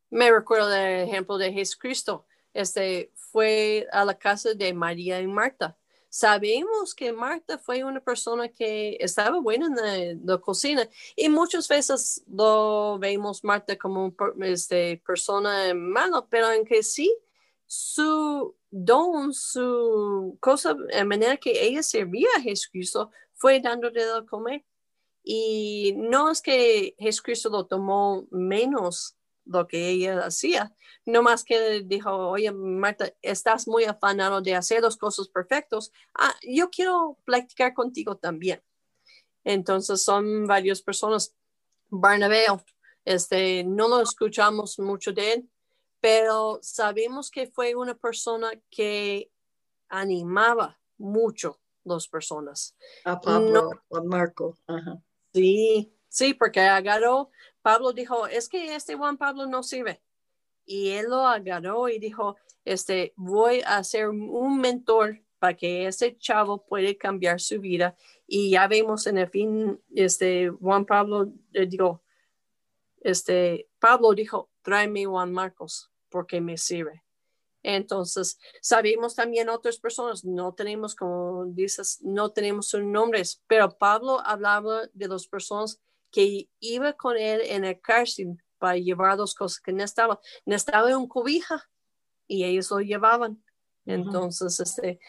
Me 0.10 0.30
recuerdo 0.30 0.68
del 0.68 1.08
ejemplo 1.08 1.38
de 1.38 1.54
Jesucristo. 1.54 2.26
Este 2.54 3.12
fue 3.16 3.88
a 3.92 4.04
la 4.06 4.18
casa 4.18 4.54
de 4.54 4.74
María 4.74 5.22
y 5.22 5.28
Marta. 5.28 5.78
Sabemos 6.16 6.96
que 6.96 7.12
Marta 7.12 7.58
fue 7.58 7.84
una 7.84 8.00
persona 8.00 8.48
que 8.48 8.96
estaba 9.02 9.42
buena 9.42 9.66
en 9.98 10.22
la, 10.26 10.38
cocina 10.38 10.88
y 11.14 11.28
muchas 11.28 11.68
veces 11.68 12.24
lo 12.32 12.98
vemos 13.00 13.44
Marta 13.44 13.78
como 13.78 14.16
una 14.34 14.48
este, 14.48 15.04
persona 15.06 15.74
mala, 15.74 16.26
pero 16.30 16.50
en 16.54 16.64
que 16.64 16.84
sí, 16.84 17.14
su 17.66 18.56
don, 18.72 19.34
su 19.34 20.38
cosa, 20.40 20.78
la 20.88 21.04
manera 21.04 21.36
que 21.36 21.68
ella 21.68 21.84
servía 21.84 22.30
a 22.38 22.42
Jesucristo 22.42 23.12
fue 23.34 23.60
dándole 23.60 24.06
de 24.06 24.26
comer. 24.26 24.64
Y 25.22 25.96
no 25.98 26.32
es 26.32 26.42
que 26.42 26.96
Jesucristo 26.98 27.50
lo 27.50 27.66
tomó 27.66 28.26
menos 28.32 29.18
lo 29.46 29.68
que 29.68 29.90
ella 29.90 30.26
hacía, 30.26 30.76
no 31.06 31.22
más 31.22 31.44
que 31.44 31.82
dijo, 31.84 32.12
oye, 32.12 32.52
Marta, 32.52 33.14
estás 33.22 33.68
muy 33.68 33.84
afanado 33.86 34.42
de 34.42 34.56
hacer 34.56 34.82
las 34.82 34.98
cosas 34.98 35.28
perfectas. 35.28 35.92
Ah, 36.14 36.34
yo 36.42 36.70
quiero 36.70 37.18
practicar 37.26 37.74
contigo 37.74 38.18
también. 38.18 38.62
Entonces 39.44 40.02
son 40.02 40.48
varias 40.48 40.82
personas. 40.82 41.36
Barnabé, 41.90 42.46
este, 43.06 43.64
no 43.64 43.88
lo 43.88 44.02
escuchamos 44.02 44.80
mucho 44.80 45.14
de 45.14 45.34
él, 45.34 45.50
pero 46.02 46.60
sabemos 46.62 47.30
que 47.30 47.48
fue 47.48 47.76
una 47.76 47.96
persona 47.96 48.52
que 48.70 49.32
animaba 49.90 50.80
mucho 50.98 51.60
dos 51.84 52.08
personas. 52.08 52.76
A 53.04 53.22
Pablo, 53.22 53.70
a 53.92 54.02
Marco. 54.02 54.58
Sí, 55.34 55.94
sí, 56.10 56.34
porque 56.34 56.62
agarró, 56.62 57.30
Pablo 57.66 57.94
dijo, 57.94 58.28
es 58.28 58.48
que 58.48 58.76
este 58.76 58.94
Juan 58.94 59.18
Pablo 59.18 59.48
no 59.48 59.64
sirve. 59.64 60.00
Y 60.66 60.92
él 60.92 61.08
lo 61.10 61.26
agarró 61.26 61.90
y 61.90 61.98
dijo, 61.98 62.36
este, 62.64 63.12
voy 63.16 63.64
a 63.66 63.84
ser 63.84 64.10
un 64.10 64.60
mentor 64.60 65.24
para 65.40 65.58
que 65.58 65.88
ese 65.88 66.16
chavo 66.16 66.64
puede 66.64 66.96
cambiar 66.96 67.40
su 67.40 67.60
vida. 67.60 67.96
Y 68.28 68.52
ya 68.52 68.68
vemos 68.68 69.08
en 69.08 69.18
el 69.18 69.30
fin, 69.32 69.82
este, 69.96 70.52
Juan 70.52 70.86
Pablo 70.86 71.34
dijo, 71.68 72.04
este, 73.02 73.68
Pablo 73.80 74.14
dijo, 74.14 74.52
tráeme 74.62 75.06
Juan 75.06 75.34
Marcos 75.34 75.92
porque 76.10 76.42
me 76.42 76.60
sirve. 76.60 77.04
Entonces, 77.64 78.38
sabemos 78.62 79.16
también 79.16 79.50
otras 79.50 79.80
personas, 79.80 80.24
no 80.24 80.54
tenemos, 80.54 80.94
como 80.94 81.46
dices, 81.46 81.98
no 82.04 82.30
tenemos 82.30 82.68
sus 82.68 82.84
nombres, 82.84 83.42
pero 83.48 83.76
Pablo 83.76 84.20
hablaba 84.24 84.84
de 84.94 85.08
las 85.08 85.26
personas 85.26 85.82
que 86.16 86.48
iba 86.62 86.94
con 86.94 87.18
él 87.18 87.42
en 87.44 87.66
el 87.66 87.82
cárcel 87.82 88.42
para 88.58 88.78
llevar 88.78 89.20
las 89.20 89.36
cosas 89.36 89.60
que 89.60 89.74
necesitaba. 89.74 90.18
Necesitaba 90.46 90.98
un 90.98 91.10
cobija 91.10 91.70
y 92.26 92.46
ellos 92.46 92.72
lo 92.72 92.80
llevaban. 92.80 93.44
Entonces, 93.86 94.62
este, 94.62 95.02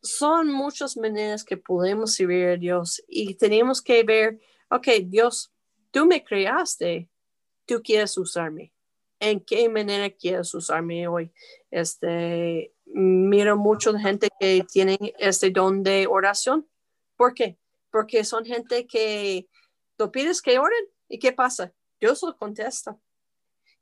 son 0.00 0.52
muchas 0.52 0.96
maneras 0.96 1.42
que 1.42 1.56
podemos 1.56 2.14
servir 2.14 2.46
a 2.46 2.56
Dios 2.56 3.02
y 3.08 3.34
tenemos 3.34 3.82
que 3.82 4.04
ver, 4.04 4.40
ok, 4.70 4.86
Dios, 5.06 5.52
tú 5.90 6.06
me 6.06 6.22
creaste, 6.22 7.10
tú 7.66 7.82
quieres 7.82 8.16
usarme. 8.16 8.72
¿En 9.18 9.40
qué 9.40 9.68
manera 9.68 10.08
quieres 10.08 10.54
usarme 10.54 11.08
hoy? 11.08 11.32
Este, 11.68 12.72
miro 12.86 13.56
mucha 13.56 13.98
gente 13.98 14.28
que 14.38 14.64
tiene 14.70 14.96
este 15.18 15.50
don 15.50 15.82
de 15.82 16.06
oración. 16.06 16.64
¿Por 17.16 17.34
qué? 17.34 17.58
Porque 17.90 18.22
son 18.22 18.44
gente 18.44 18.86
que 18.86 19.48
tú 19.96 20.10
pides 20.10 20.40
que 20.42 20.58
oren 20.58 20.84
y 21.08 21.18
¿qué 21.18 21.32
pasa? 21.32 21.72
Dios 22.00 22.22
lo 22.22 22.36
contesta. 22.36 22.98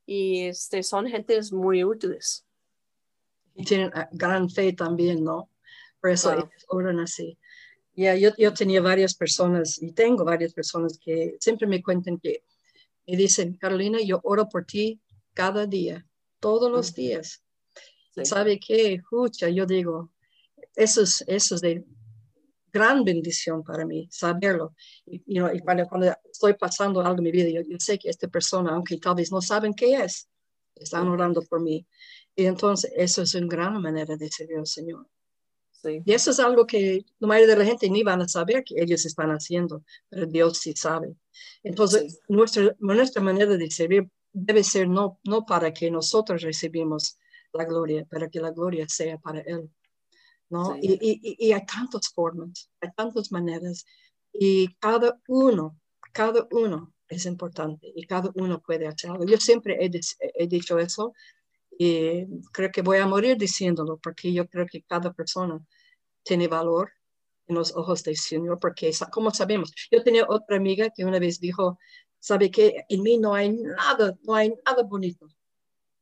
Y 0.05 0.47
este, 0.47 0.83
son 0.83 1.07
gentes 1.07 1.53
muy 1.53 1.85
útiles. 1.85 2.45
Y 3.55 3.65
tienen 3.65 3.91
ah, 3.95 4.09
gran 4.13 4.51
fe 4.51 4.73
también, 4.73 5.23
¿no? 5.23 5.49
Por 6.01 6.11
eso 6.11 6.49
oran 6.69 7.01
así. 7.01 7.39
Ya, 7.95 8.15
yo, 8.17 8.31
yo 8.39 8.53
tenía 8.55 8.81
varias 8.81 9.15
personas 9.15 9.81
y 9.81 9.93
tengo 9.93 10.25
varias 10.25 10.53
personas 10.55 10.99
que 10.99 11.37
siempre 11.39 11.67
me 11.67 11.83
cuentan 11.83 12.19
que 12.19 12.45
me 13.07 13.17
dicen, 13.17 13.55
Carolina, 13.55 13.99
yo 14.03 14.21
oro 14.25 14.49
por 14.49 14.65
ti 14.65 15.01
cada 15.35 15.67
día, 15.67 16.07
todos 16.41 16.71
los 16.71 16.95
días. 16.95 17.43
¿Sabe 18.25 18.59
qué? 18.59 18.95
Escucha, 18.95 19.49
yo 19.49 19.67
digo, 19.67 20.11
eso 20.75 21.03
es, 21.03 21.25
eso 21.27 21.55
es 21.55 21.61
de 21.61 21.85
gran 22.73 23.05
bendición 23.05 23.63
para 23.63 23.85
mí, 23.85 24.09
saberlo. 24.11 24.75
Y, 25.07 25.23
y 25.27 25.61
cuando, 25.61 25.85
estoy 26.31 26.55
pasando 26.55 27.01
algo 27.01 27.19
en 27.19 27.25
mi 27.25 27.31
vida, 27.31 27.49
yo, 27.49 27.77
sé 27.79 27.99
que 27.99 28.09
esta 28.09 28.29
persona, 28.29 28.73
aunque 28.73 28.99
tal 28.99 29.17
vez 29.17 29.31
no 29.31 29.41
saben 29.41 29.75
qué 29.75 29.95
es, 29.97 30.29
están 30.75 31.09
orando 31.09 31.43
por 31.43 31.61
mí. 31.61 31.87
Y 32.35 32.47
entonces 32.47 32.91
eso 32.97 33.23
es 33.23 33.35
una 33.35 33.47
gran 33.47 33.81
manera 33.81 34.17
de 34.17 34.29
servir 34.29 34.59
al 34.59 34.67
Señor. 34.67 35.07
Y 35.85 36.13
eso 36.13 36.31
es 36.31 36.39
algo 36.39 36.65
que 36.65 37.05
la 37.19 37.29
mayoría 37.29 37.55
de 37.55 37.59
la 37.59 37.65
gente 37.65 37.91
ni 37.91 38.03
van 38.03 38.23
a 38.23 38.29
saber 38.29 38.63
que 38.65 38.81
ellos 38.81 39.05
están 39.05 39.31
haciendo, 39.31 39.83
pero 40.09 40.27
Dios 40.27 40.59
sí 40.59 40.75
sabe. 40.77 41.17
Entonces, 41.63 42.21
nuestra, 42.29 42.75
nuestra 42.79 43.21
manera 43.21 43.57
de 43.57 43.71
servir 43.71 44.09
debe 44.33 44.63
ser 44.63 44.89
no, 44.89 45.19
no 45.25 45.45
para 45.45 45.73
que 45.73 45.91
nosotros 45.91 46.43
recibimos 46.43 47.19
la 47.53 47.65
gloria, 47.65 48.05
para 48.05 48.29
que 48.29 48.41
la 48.41 48.51
gloria 48.51 48.87
sea 48.89 49.19
para 49.19 49.41
Él. 49.41 49.69
¿No? 50.53 50.77
Y, 50.77 50.93
y, 51.01 51.37
y, 51.49 51.53
hay 51.53 51.65
tantas 51.65 52.09
formas, 52.11 52.71
hay 52.83 52.91
tantas 52.95 53.33
maneras, 53.33 53.87
y 54.33 54.69
cada 54.75 55.19
uno, 55.27 55.81
cada 56.13 56.47
uno 56.51 56.93
es 57.09 57.25
importante 57.25 57.91
y 57.97 58.07
cada 58.07 58.31
uno 58.35 58.61
puede 58.61 58.87
hacer 58.87 59.11
algo. 59.11 59.25
Yo 59.25 59.39
siempre 59.39 59.79
he, 59.81 59.91
he 60.35 60.47
dicho 60.47 60.79
eso 60.79 61.15
y 61.79 62.27
creo 62.53 62.71
que 62.71 62.83
voy 62.83 62.99
a 62.99 63.07
morir 63.07 63.39
diciéndolo 63.39 63.97
porque 63.97 64.31
yo 64.33 64.47
creo 64.47 64.67
que 64.67 64.83
cada 64.83 65.13
persona 65.15 65.59
tiene 66.23 66.49
valor 66.49 66.93
en 67.47 67.55
los 67.55 67.75
ojos 67.75 68.03
del 68.05 68.17
Señor, 68.17 68.59
porque 68.61 68.93
como 69.11 69.31
sabemos, 69.31 69.73
yo 69.91 70.03
tenía 70.03 70.27
otra 70.29 70.57
amiga 70.59 70.91
que 70.95 71.05
una 71.05 71.19
vez 71.19 71.41
dijo, 71.41 71.79
sabe 72.19 72.51
que 72.51 72.85
en 72.89 73.03
mí 73.03 73.17
no 73.19 73.35
hay 73.35 73.51
nada, 73.51 74.17
no 74.23 74.35
hay 74.35 74.55
nada 74.67 74.83
bonito, 74.83 75.27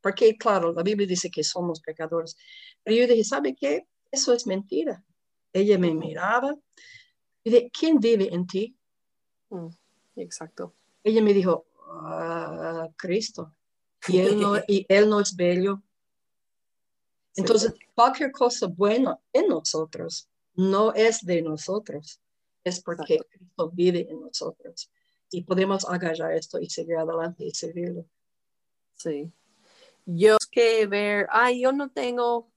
porque 0.00 0.36
claro, 0.36 0.72
la 0.72 0.82
Biblia 0.82 1.06
dice 1.06 1.30
que 1.30 1.44
somos 1.44 1.80
pecadores, 1.80 2.36
pero 2.82 2.96
yo 2.96 3.06
dije, 3.06 3.24
¿sabe 3.24 3.54
qué? 3.54 3.86
Eso 4.10 4.32
es 4.32 4.46
mentira. 4.46 5.04
Ella 5.52 5.78
me 5.78 5.94
miraba 5.94 6.56
y 7.42 7.50
dije, 7.50 7.70
¿quién 7.70 7.98
vive 7.98 8.32
en 8.32 8.46
ti? 8.46 8.76
Mm, 9.50 9.68
exacto. 10.16 10.74
Ella 11.02 11.22
me 11.22 11.32
dijo, 11.32 11.66
ah, 11.88 12.88
Cristo 12.96 13.54
y 14.08 14.18
él 14.18 14.40
no, 14.40 14.56
y 14.68 14.86
él 14.88 15.08
no 15.08 15.20
es 15.20 15.34
bello. 15.34 15.82
Entonces, 17.36 17.74
cualquier 17.94 18.32
cosa 18.32 18.66
buena 18.66 19.18
en 19.32 19.48
nosotros 19.48 20.28
no 20.54 20.92
es 20.92 21.24
de 21.24 21.42
nosotros, 21.42 22.20
es 22.64 22.82
porque 22.82 23.20
Cristo 23.30 23.70
vive 23.70 24.06
en 24.10 24.20
nosotros. 24.20 24.90
Y 25.30 25.42
podemos 25.42 25.88
agarrar 25.88 26.32
esto 26.34 26.58
y 26.58 26.68
seguir 26.68 26.96
adelante 26.96 27.44
y 27.44 27.52
servirlo. 27.52 28.04
Sí. 28.94 29.32
Yo 30.04 30.36
que 30.50 30.86
ver, 30.86 31.28
ay, 31.30 31.62
yo 31.62 31.72
no 31.72 31.88
tengo, 31.88 32.50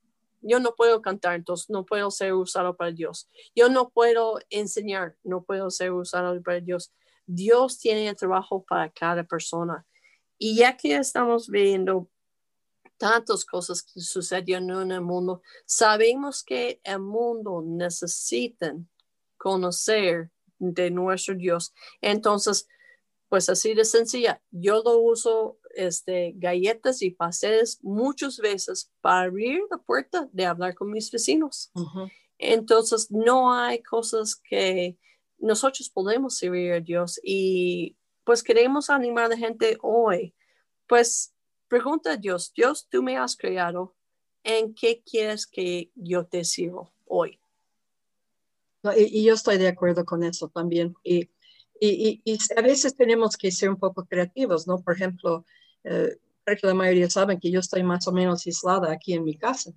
yo 0.44 0.60
no 0.60 0.76
puedo 0.76 1.02
cantar, 1.02 1.36
entonces 1.36 1.70
no 1.70 1.86
puedo 1.86 2.12
ser 2.12 2.34
usado 2.34 2.76
para 2.76 2.92
Dios. 2.92 3.30
Yo 3.56 3.70
no 3.70 3.90
puedo 3.90 4.40
enseñar, 4.50 5.16
no 5.24 5.44
puedo 5.44 5.72
ser 5.72 5.92
usado 5.92 6.40
para 6.44 6.60
Dios. 6.60 6.94
Dios 7.26 7.80
tiene 7.80 8.08
el 8.08 8.16
trabajo 8.16 8.64
para 8.64 8.90
cada 8.92 9.24
persona. 9.24 9.86
Y 10.38 10.58
ya 10.58 10.76
que 10.76 10.96
estamos 10.96 11.48
viendo 11.48 12.10
tantas 12.98 13.46
cosas 13.46 13.82
que 13.82 14.02
sucedieron 14.02 14.70
en 14.70 14.92
el 14.92 15.02
mundo, 15.02 15.42
sabemos 15.66 16.44
que 16.44 16.82
el 16.84 17.00
mundo 17.00 17.64
necesita 17.66 18.76
conocer 19.38 20.30
de 20.60 20.92
nuestro 20.92 21.36
Dios. 21.36 21.74
Entonces, 22.02 22.68
pues 23.30 23.50
así 23.50 23.74
de 23.74 23.86
sencilla, 23.86 24.42
yo 24.52 24.82
lo 24.84 24.98
uso 25.00 25.58
este, 25.74 26.34
galletas 26.36 27.02
y 27.02 27.12
pasteles 27.12 27.80
muchas 27.82 28.38
veces 28.38 28.92
para 29.02 29.28
abrir 29.28 29.62
la 29.70 29.78
puerta 29.78 30.30
de 30.32 30.46
hablar 30.46 30.76
con 30.76 30.92
mis 30.92 31.12
vecinos. 31.12 31.72
Entonces, 32.38 33.12
no 33.12 33.54
hay 33.54 33.82
cosas 33.82 34.36
que 34.36 34.98
nosotros 35.38 35.90
podemos 35.90 36.38
servir 36.38 36.74
a 36.74 36.80
Dios 36.80 37.20
y 37.24 37.98
pues 38.24 38.44
queremos 38.44 38.90
animar 38.90 39.26
a 39.26 39.30
la 39.30 39.38
gente 39.38 39.78
hoy. 39.82 40.34
Pues 40.88 41.34
pregunta 41.68 42.14
a 42.14 42.18
Dios, 42.18 42.54
Dios, 42.56 42.88
tú 42.90 43.04
me 43.04 43.18
has 43.18 43.36
creado, 43.36 43.96
¿en 44.44 44.74
qué 44.74 45.02
quieres 45.04 45.46
que 45.48 45.92
yo 45.96 46.26
te 46.26 46.44
sirvo 46.44 46.94
hoy? 47.06 47.40
y, 48.98 49.24
yo 49.24 49.34
estoy 49.34 49.58
de 49.58 49.70
acuerdo 49.70 50.06
con 50.06 50.24
eso 50.24 50.50
también. 50.50 50.94
Y, 51.04 51.30
y, 51.80 52.22
y, 52.26 52.38
a 52.56 52.62
veces 52.62 52.96
tenemos 52.96 53.38
que 53.38 53.52
ser 53.52 53.70
un 53.70 53.78
poco 53.78 54.06
creativos, 54.06 54.68
¿no? 54.68 54.82
Por 54.82 54.96
ejemplo, 54.96 55.46
eh, 55.84 56.18
creo 56.44 56.58
que 56.58 56.68
la 56.68 56.74
mayoría 56.74 57.10
saben 57.10 57.40
que 57.40 57.52
yo 57.52 57.60
estoy 57.60 57.84
más 57.84 58.08
o 58.08 58.12
menos 58.12 58.46
aislada 58.46 58.92
aquí 58.92 59.14
en 59.14 59.24
mi 59.24 59.38
casa. 59.38 59.72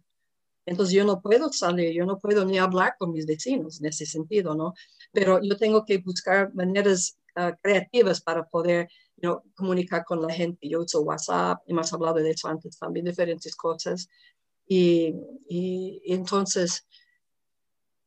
Entonces 0.66 0.94
yo 0.94 1.04
no 1.04 1.20
puedo 1.20 1.52
salir, 1.52 1.92
yo 1.92 2.06
no 2.06 2.18
puedo 2.18 2.44
ni 2.44 2.58
hablar 2.58 2.96
con 2.98 3.12
mis 3.12 3.26
vecinos 3.26 3.80
en 3.80 3.86
ese 3.86 4.04
sentido, 4.04 4.54
¿no? 4.54 4.74
Pero 5.12 5.40
yo 5.40 5.56
tengo 5.56 5.84
que 5.84 5.98
buscar 5.98 6.52
maneras 6.54 7.18
Ah, 7.38 7.54
creativas 7.62 8.22
para 8.22 8.48
poder 8.48 8.88
comunicar 9.54 10.06
con 10.06 10.22
la 10.22 10.32
gente. 10.32 10.68
Yo 10.70 10.80
uso 10.80 11.02
WhatsApp, 11.02 11.62
hemos 11.66 11.92
hablado 11.92 12.14
de 12.14 12.30
eso 12.30 12.48
antes 12.48 12.78
también, 12.78 13.04
diferentes 13.04 13.54
cosas. 13.54 14.08
Y, 14.66 15.14
y, 15.46 16.00
entonces, 16.06 16.86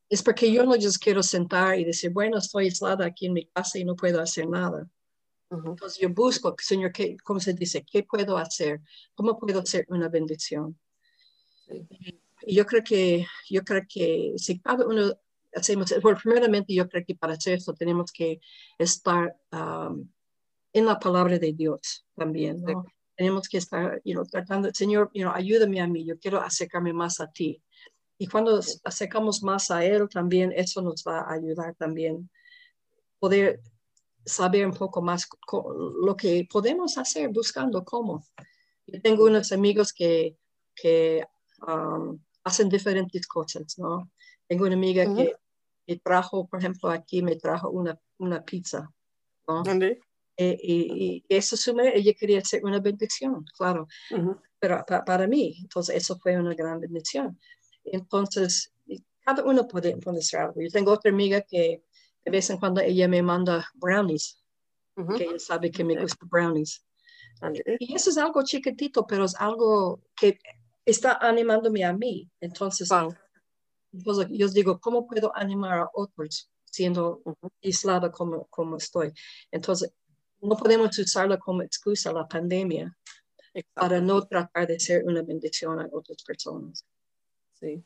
es 0.10 0.24
porque 0.24 0.52
yo 0.52 0.66
no 0.66 0.74
just 0.74 1.02
quiero 1.02 1.22
sentar 1.22 1.78
y 1.78 1.86
decir, 1.86 2.12
bueno, 2.12 2.40
estoy 2.40 2.66
aislada 2.66 3.06
aquí 3.06 3.28
en 3.28 3.34
mi 3.34 3.46
casa 3.46 3.78
y 3.78 3.86
no 3.86 3.96
puedo 3.96 4.20
hacer 4.20 4.50
nada. 4.50 4.90
Entonces 5.50 5.98
yo 6.00 6.10
busco, 6.10 6.56
Señor, 6.60 6.92
¿qué, 6.92 7.18
¿cómo 7.24 7.40
se 7.40 7.54
dice? 7.54 7.84
¿Qué 7.84 8.04
puedo 8.04 8.38
hacer? 8.38 8.82
¿Cómo 9.16 9.38
puedo 9.38 9.60
hacer 9.60 9.86
una 9.90 10.08
bendición? 10.08 10.80
Y 12.42 12.56
yo 12.56 12.66
creo 12.66 12.84
que, 12.84 13.26
yo 13.50 13.64
creo 13.64 13.84
que 13.88 14.34
si 14.38 14.60
cada 14.60 14.86
uno 14.86 15.14
hacemos, 15.54 15.94
bueno, 16.02 16.20
primeramente 16.22 16.74
yo 16.74 16.88
creo 16.88 17.04
que 17.06 17.16
para 17.16 17.34
hacer 17.34 17.56
esto 17.56 17.74
tenemos 17.74 18.12
que 18.12 18.40
estar 18.78 19.36
um, 19.52 20.08
en 20.72 20.86
la 20.86 21.00
palabra 21.00 21.40
de 21.40 21.54
Dios 21.54 22.06
también, 22.16 22.62
¿no? 22.62 22.86
Tenemos 23.16 23.50
que 23.50 23.58
estar, 23.58 24.02
you 24.06 24.14
know, 24.14 24.26
tratando, 24.26 24.70
Señor, 24.74 25.10
you 25.14 25.24
know, 25.24 25.34
ayúdame 25.34 25.82
a 25.82 25.88
mí, 25.88 26.06
yo 26.06 26.18
quiero 26.20 26.40
acercarme 26.40 26.94
más 26.94 27.20
a 27.20 27.30
ti. 27.32 27.62
Y 28.18 28.28
cuando 28.28 28.62
acercamos 28.84 29.44
más 29.44 29.72
a 29.72 29.84
Él 29.84 30.08
también, 30.10 30.54
eso 30.56 30.82
nos 30.82 31.04
va 31.06 31.22
a 31.22 31.34
ayudar 31.34 31.76
también 31.76 32.30
poder 33.18 33.62
saber 34.30 34.66
un 34.66 34.74
poco 34.74 35.02
más 35.02 35.28
lo 36.02 36.16
que 36.16 36.48
podemos 36.52 36.98
hacer 36.98 37.30
buscando 37.30 37.84
cómo. 37.84 38.26
Yo 38.86 39.02
tengo 39.02 39.26
unos 39.26 39.52
amigos 39.52 39.94
que, 39.94 40.38
que 40.76 41.24
um, 41.68 42.20
hacen 42.44 42.70
diferentes 42.70 43.28
cosas, 43.28 43.78
¿no? 43.78 44.12
Tengo 44.48 44.66
una 44.66 44.76
amiga 44.76 45.04
que 45.16 45.34
me 45.88 45.98
trajo, 45.98 46.48
por 46.48 46.60
ejemplo, 46.60 46.90
aquí 46.90 47.22
me 47.22 47.36
trajo 47.36 47.70
una, 47.70 48.00
una 48.18 48.44
pizza. 48.44 48.92
¿no? 49.48 49.64
Eh, 50.42 50.58
y, 50.64 51.26
eso 51.28 51.58
sume, 51.58 51.92
ella 51.96 52.14
quería 52.14 52.40
hacer 52.40 52.64
una 52.64 52.80
bendición, 52.80 53.44
claro, 53.58 53.88
pero 54.58 54.86
para 55.06 55.28
mí, 55.28 55.58
entonces 55.60 55.98
eso 55.98 56.18
fue 56.18 56.40
una 56.40 56.54
gran 56.54 56.80
bendición. 56.80 57.38
Entonces, 57.84 58.72
cada 59.26 59.44
uno 59.44 59.68
puede, 59.68 59.98
puede 59.98 60.20
hacer 60.20 60.40
algo. 60.40 60.62
Yo 60.62 60.70
tengo 60.70 60.94
otra 60.94 61.12
amiga 61.12 61.42
que 61.42 61.84
de 62.30 62.38
vez 62.38 62.50
en 62.52 62.58
cuando 62.58 62.82
ella 62.82 63.08
me 63.08 63.22
manda 63.22 63.68
brownies, 63.74 64.38
que 65.18 65.24
ella 65.24 65.40
sabe 65.40 65.72
que 65.72 65.84
me 65.84 66.00
gustan 66.00 66.30
brownies. 66.30 66.86
Y 67.80 67.96
eso 67.96 68.12
es 68.12 68.18
algo 68.18 68.44
chiquitito, 68.44 69.08
pero 69.08 69.26
es 69.26 69.36
algo 69.36 70.02
que 70.16 70.40
está 70.86 71.14
animándome 71.14 71.84
a 71.84 71.94
mí. 71.94 72.30
Entonces, 72.40 72.90
pues, 74.04 74.28
yo 74.30 74.48
digo, 74.50 74.80
¿cómo 74.80 75.08
puedo 75.08 75.36
animar 75.36 75.80
a 75.80 75.90
otros 75.94 76.52
siendo 76.66 77.24
aislada 77.64 78.12
como, 78.12 78.46
como 78.48 78.78
estoy? 78.78 79.12
Entonces, 79.52 79.92
no 80.42 80.56
podemos 80.56 80.98
usarla 81.00 81.40
como 81.40 81.64
excusa 81.64 82.14
la 82.14 82.28
pandemia 82.28 82.96
para 83.74 84.00
no 84.00 84.22
tratar 84.28 84.68
de 84.68 84.80
ser 84.80 85.04
una 85.04 85.24
bendición 85.24 85.80
a 85.80 85.90
otras 85.92 86.22
personas. 86.24 86.86
Sí. 87.54 87.84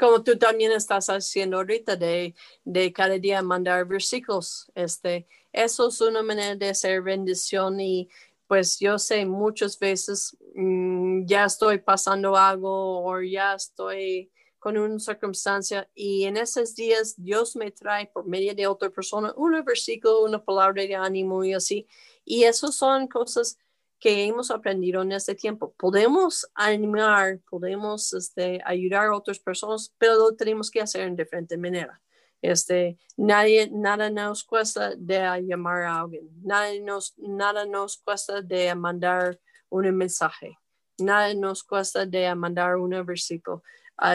Como 0.00 0.22
tú 0.22 0.38
también 0.38 0.72
estás 0.72 1.08
haciendo 1.08 1.58
ahorita 1.58 1.94
de, 1.94 2.34
de 2.64 2.90
cada 2.90 3.18
día 3.18 3.42
mandar 3.42 3.86
versículos. 3.86 4.72
Este, 4.74 5.28
eso 5.52 5.88
es 5.88 6.00
una 6.00 6.22
manera 6.22 6.56
de 6.56 6.70
hacer 6.70 7.02
bendición 7.02 7.78
y 7.80 8.08
pues 8.46 8.78
yo 8.80 8.98
sé 8.98 9.26
muchas 9.26 9.78
veces 9.78 10.34
mm, 10.54 11.26
ya 11.26 11.44
estoy 11.44 11.78
pasando 11.78 12.34
algo 12.34 13.04
o 13.04 13.20
ya 13.20 13.54
estoy 13.54 14.32
con 14.58 14.78
una 14.78 14.98
circunstancia 14.98 15.88
y 15.94 16.24
en 16.24 16.38
esos 16.38 16.74
días 16.74 17.14
Dios 17.18 17.54
me 17.54 17.70
trae 17.70 18.06
por 18.06 18.26
medio 18.26 18.54
de 18.54 18.66
otra 18.66 18.88
persona 18.88 19.34
un 19.36 19.62
versículo, 19.64 20.24
una 20.24 20.42
palabra 20.42 20.82
de 20.82 20.94
ánimo 20.94 21.44
y 21.44 21.52
así. 21.52 21.86
Y 22.24 22.44
eso 22.44 22.72
son 22.72 23.06
cosas 23.06 23.58
que 24.00 24.24
hemos 24.24 24.50
aprendido 24.50 25.02
en 25.02 25.12
este 25.12 25.34
tiempo. 25.34 25.74
Podemos 25.76 26.50
animar, 26.54 27.38
podemos 27.50 28.12
este, 28.14 28.60
ayudar 28.64 29.08
a 29.08 29.16
otras 29.16 29.38
personas, 29.38 29.94
pero 29.98 30.14
lo 30.14 30.34
tenemos 30.34 30.70
que 30.70 30.80
hacer 30.80 31.02
en 31.02 31.14
diferente 31.14 31.58
manera. 31.58 32.00
Este, 32.40 32.98
nadie, 33.18 33.68
nada 33.70 34.08
nos 34.08 34.42
cuesta 34.42 34.94
de 34.96 35.20
llamar 35.46 35.82
a 35.82 36.00
alguien, 36.00 36.30
nada 36.42 36.70
nos, 36.80 37.14
nada 37.18 37.66
nos 37.66 37.98
cuesta 37.98 38.40
de 38.40 38.74
mandar 38.74 39.38
un 39.68 39.94
mensaje, 39.94 40.58
nada 40.98 41.34
nos 41.34 41.62
cuesta 41.62 42.06
de 42.06 42.34
mandar 42.34 42.76
un 42.76 43.04
versículo, 43.04 43.62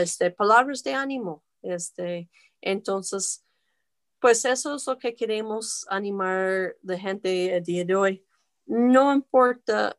este, 0.01 0.31
palabras 0.31 0.83
de 0.83 0.95
ánimo. 0.95 1.43
Este, 1.61 2.27
entonces, 2.61 3.45
pues 4.19 4.43
eso 4.45 4.73
es 4.73 4.87
lo 4.87 4.97
que 4.97 5.13
queremos 5.13 5.85
animar 5.87 6.75
la 6.81 6.97
gente 6.97 7.55
el 7.55 7.63
día 7.63 7.85
de 7.85 7.95
hoy 7.95 8.24
no 8.65 9.13
importa 9.13 9.97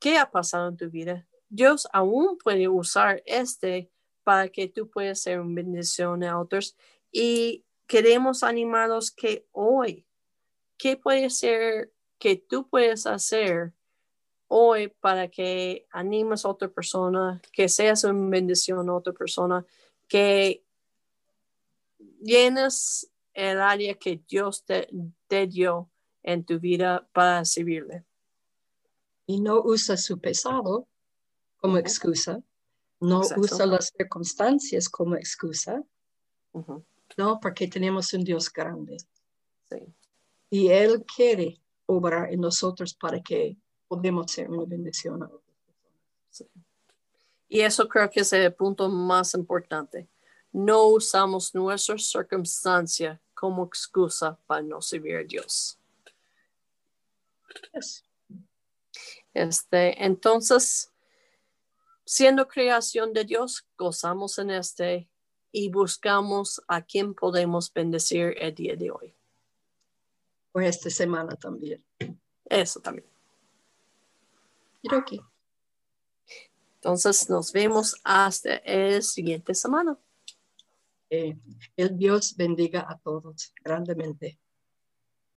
qué 0.00 0.18
ha 0.18 0.30
pasado 0.30 0.68
en 0.68 0.76
tu 0.76 0.90
vida, 0.90 1.26
Dios 1.48 1.88
aún 1.92 2.38
puede 2.38 2.68
usar 2.68 3.22
este 3.26 3.90
para 4.22 4.48
que 4.48 4.68
tú 4.68 4.90
puedas 4.90 5.20
ser 5.20 5.40
una 5.40 5.54
bendición 5.54 6.22
a 6.22 6.38
otros. 6.38 6.76
Y 7.10 7.64
queremos 7.86 8.42
animarlos 8.42 9.10
que 9.10 9.46
hoy, 9.52 10.06
¿qué 10.76 10.96
puede 10.96 11.30
ser 11.30 11.92
que 12.18 12.36
tú 12.36 12.68
puedes 12.68 13.06
hacer 13.06 13.72
hoy 14.48 14.88
para 14.88 15.28
que 15.28 15.86
animes 15.90 16.44
a 16.44 16.48
otra 16.48 16.68
persona, 16.68 17.40
que 17.52 17.68
seas 17.68 18.04
una 18.04 18.28
bendición 18.30 18.88
a 18.88 18.94
otra 18.94 19.12
persona, 19.12 19.64
que 20.08 20.64
llenes 22.20 23.10
el 23.34 23.60
área 23.60 23.94
que 23.94 24.20
Dios 24.26 24.64
te, 24.64 24.88
te 25.26 25.46
dio 25.46 25.90
en 26.22 26.44
tu 26.44 26.58
vida 26.58 27.08
para 27.12 27.44
servirle. 27.44 28.04
Y 29.26 29.40
no 29.40 29.60
usa 29.62 29.96
su 29.96 30.18
pesado 30.18 30.88
como 31.58 31.78
excusa, 31.78 32.42
no 33.00 33.20
usa 33.36 33.66
las 33.66 33.92
circunstancias 33.96 34.88
como 34.88 35.16
excusa, 35.16 35.82
no, 37.16 37.38
porque 37.40 37.68
tenemos 37.68 38.12
un 38.12 38.24
Dios 38.24 38.52
grande. 38.52 38.96
Y 40.50 40.68
Él 40.68 41.04
quiere 41.04 41.60
obrar 41.86 42.32
en 42.32 42.40
nosotros 42.40 42.94
para 42.94 43.20
que 43.22 43.56
podamos 43.86 44.30
ser 44.30 44.50
una 44.50 44.64
bendición 44.64 45.22
a 45.22 45.26
otras 45.26 45.42
personas. 46.26 46.64
Y 47.48 47.60
eso 47.60 47.88
creo 47.88 48.10
que 48.10 48.20
es 48.20 48.32
el 48.32 48.54
punto 48.54 48.88
más 48.88 49.34
importante. 49.34 50.08
No 50.52 50.86
usamos 50.88 51.54
nuestra 51.54 51.98
circunstancia 51.98 53.20
como 53.34 53.64
excusa 53.64 54.38
para 54.46 54.62
no 54.62 54.82
servir 54.82 55.16
a 55.16 55.24
Dios. 55.24 55.77
Este, 59.34 60.04
entonces, 60.04 60.90
siendo 62.04 62.48
creación 62.48 63.12
de 63.12 63.24
Dios, 63.24 63.66
gozamos 63.76 64.38
en 64.38 64.50
este 64.50 65.08
y 65.52 65.70
buscamos 65.70 66.62
a 66.68 66.82
quien 66.82 67.14
podemos 67.14 67.72
bendecir 67.72 68.34
el 68.38 68.54
día 68.54 68.76
de 68.76 68.90
hoy. 68.90 69.14
O 70.52 70.60
esta 70.60 70.90
semana 70.90 71.36
también. 71.36 71.84
Eso 72.44 72.80
también. 72.80 73.06
aquí. 74.90 75.20
Entonces 76.76 77.28
nos 77.28 77.52
vemos 77.52 77.96
hasta 78.04 78.56
el 78.56 79.02
siguiente 79.02 79.54
semana. 79.54 79.98
Eh, 81.10 81.36
el 81.76 81.96
Dios 81.96 82.36
bendiga 82.36 82.86
a 82.88 82.98
todos 82.98 83.52
grandemente. 83.64 84.38